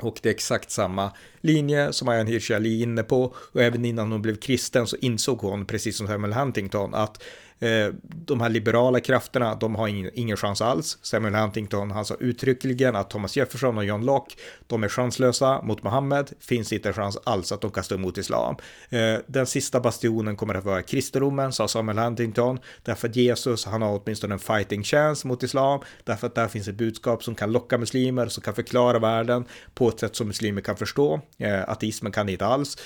[0.00, 3.34] Och det är exakt samma linje som Ayan Hirsi Ali är inne på.
[3.36, 7.22] Och även innan hon blev kristen så insåg hon, precis som Samuel Huntington, att
[7.62, 10.98] Eh, de här liberala krafterna, de har ingen, ingen chans alls.
[11.02, 14.34] Samuel Huntington, han sa uttryckligen att Thomas Jefferson och John Locke,
[14.66, 18.18] de är chanslösa mot Mohammed, finns inte en chans alls att de kan stå emot
[18.18, 18.56] islam.
[18.90, 23.82] Eh, den sista bastionen kommer att vara kristendomen, sa Samuel Huntington, därför att Jesus, han
[23.82, 27.52] har åtminstone en fighting chance mot islam, därför att där finns ett budskap som kan
[27.52, 29.44] locka muslimer, som kan förklara världen
[29.74, 31.20] på ett sätt som muslimer kan förstå.
[31.38, 32.76] Eh, ateismen kan det inte alls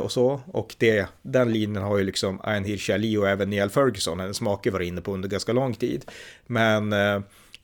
[0.00, 3.70] och så, och det, den linjen har ju liksom Ayn Hirsi Ali och även Neil
[3.70, 6.04] Ferguson som hennes make var inne på under ganska lång tid.
[6.46, 7.14] Men eh,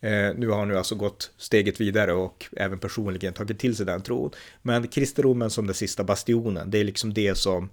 [0.00, 3.86] eh nu har hon nu alltså gått steget vidare och även personligen tagit till sig
[3.86, 4.30] den tron.
[4.62, 7.70] Men kristendomen som den sista bastionen, det är liksom det som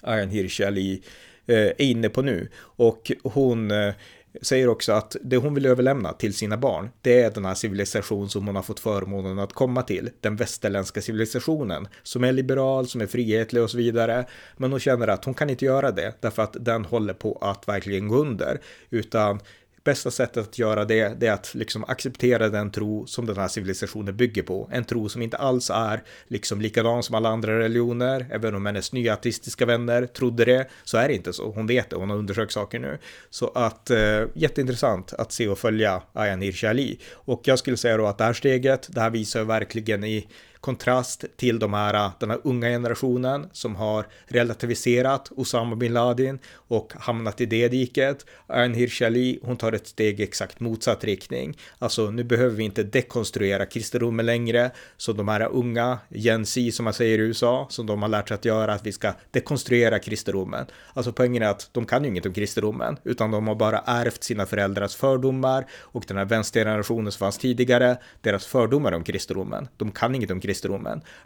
[0.00, 1.02] Ayan Hirschali
[1.46, 2.48] eh, är inne på nu.
[2.58, 3.94] Och hon eh,
[4.42, 8.28] säger också att det hon vill överlämna till sina barn, det är den här civilisation
[8.28, 13.00] som hon har fått förmånen att komma till, den västerländska civilisationen, som är liberal, som
[13.00, 14.26] är frihetlig och så vidare.
[14.56, 17.68] Men hon känner att hon kan inte göra det, därför att den håller på att
[17.68, 18.60] verkligen gå under,
[18.90, 19.40] utan
[19.84, 23.48] bästa sättet att göra det, det är att liksom acceptera den tro som den här
[23.48, 24.68] civilisationen bygger på.
[24.72, 28.26] En tro som inte alls är liksom likadan som alla andra religioner.
[28.30, 31.50] Även om hennes nya artistiska vänner trodde det, så är det inte så.
[31.50, 32.98] Hon vet det, hon har undersökt saker nu.
[33.30, 36.98] Så att eh, jätteintressant att se och följa Ayan Hirsi Ali.
[37.12, 40.26] Och jag skulle säga då att det här steget, det här visar verkligen i
[40.62, 46.92] kontrast till de här, den här unga generationen som har relativiserat Osama bin Laden och
[46.96, 48.26] hamnat i det diket.
[48.46, 51.58] Ayn Hirsi Ali, hon tar ett steg i exakt motsatt riktning.
[51.78, 56.84] Alltså nu behöver vi inte dekonstruera kristendomen längre, så de här unga, Gen Z som
[56.84, 59.98] man säger i USA, som de har lärt sig att göra, att vi ska dekonstruera
[59.98, 60.66] kristendomen.
[60.94, 64.24] Alltså poängen är att de kan ju inget om kristendomen, utan de har bara ärvt
[64.24, 69.68] sina föräldrars fördomar och den här vänstergenerationen som fanns tidigare, deras fördomar om kristendomen.
[69.76, 70.51] De kan inget om kristendomen.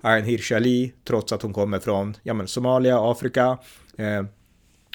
[0.00, 3.58] Ayn Hirschali, Ali, trots att hon kommer från ja, men Somalia, Afrika,
[3.98, 4.24] eh,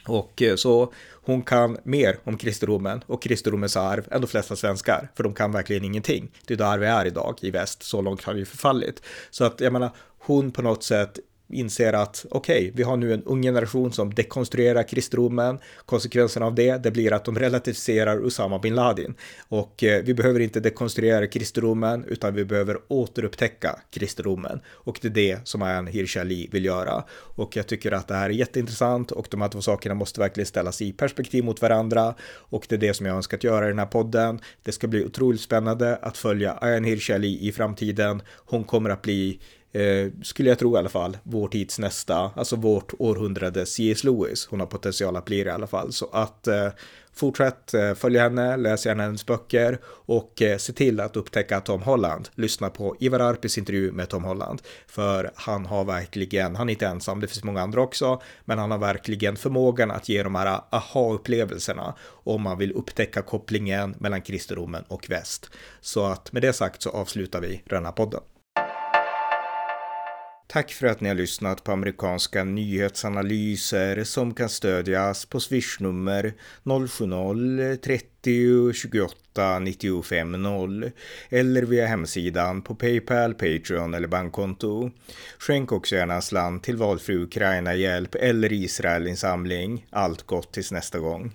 [0.08, 5.12] och eh, så hon kan mer om kristendomen och kristendomens arv än de flesta svenskar,
[5.16, 6.32] för de kan verkligen ingenting.
[6.46, 9.04] Det är där vi är idag i väst, så långt har vi förfallit.
[9.30, 11.20] Så att jag menar, hon på något sätt
[11.54, 15.60] inser att okej, okay, vi har nu en ung generation som dekonstruerar kristendomen.
[15.86, 19.16] Konsekvensen av det, det blir att de relativiserar Usama bin Laden.
[19.47, 24.60] Och eh, vi behöver inte dekonstruera kristendomen, utan vi behöver återupptäcka kristendomen.
[24.70, 27.04] Och det är det som Ayan Hirsi Ali vill göra.
[27.12, 30.47] Och jag tycker att det här är jätteintressant och de här två sakerna måste verkligen
[30.47, 32.16] ställas i perspektiv mot varandra.
[32.34, 34.39] Och det är det som jag önskat göra i den här podden.
[34.64, 38.22] Det ska bli otroligt spännande att följa Ayan Hirsi Ali i framtiden.
[38.45, 39.39] Hon kommer att bli
[39.72, 44.03] eh, skulle jag tro i alla fall, vår tids nästa, alltså vårt århundrades C.S.
[44.03, 44.47] Lewis.
[44.49, 45.93] Hon har potential att bli det i alla fall.
[45.93, 46.69] Så att eh,
[47.13, 51.82] fortsätt eh, följa henne, läs gärna hennes böcker och eh, se till att upptäcka Tom
[51.82, 52.30] Holland.
[52.36, 54.61] Lyssna på Ivar Arpis intervju med Tom Holland.
[54.88, 58.72] För han har verkligen, han är inte ensam, det finns många andra också, men han
[58.72, 64.84] har verkligen förmågan att ge de här aha-upplevelserna om man vill upptäcka kopplingen mellan kristendomen
[64.88, 65.49] och väst.
[65.82, 68.22] Så att med det sagt så avslutar vi den här podden.
[70.52, 76.34] Tack för att ni har lyssnat på amerikanska nyhetsanalyser som kan stödjas på swishnummer
[76.64, 80.91] 070-30 28 95 0
[81.30, 84.91] eller via hemsidan på Paypal, Patreon eller bankkonto.
[85.39, 89.86] Skänk också gärna en slant till valfri Ukraina-hjälp eller Israelinsamling.
[89.89, 91.32] Allt gott tills nästa gång.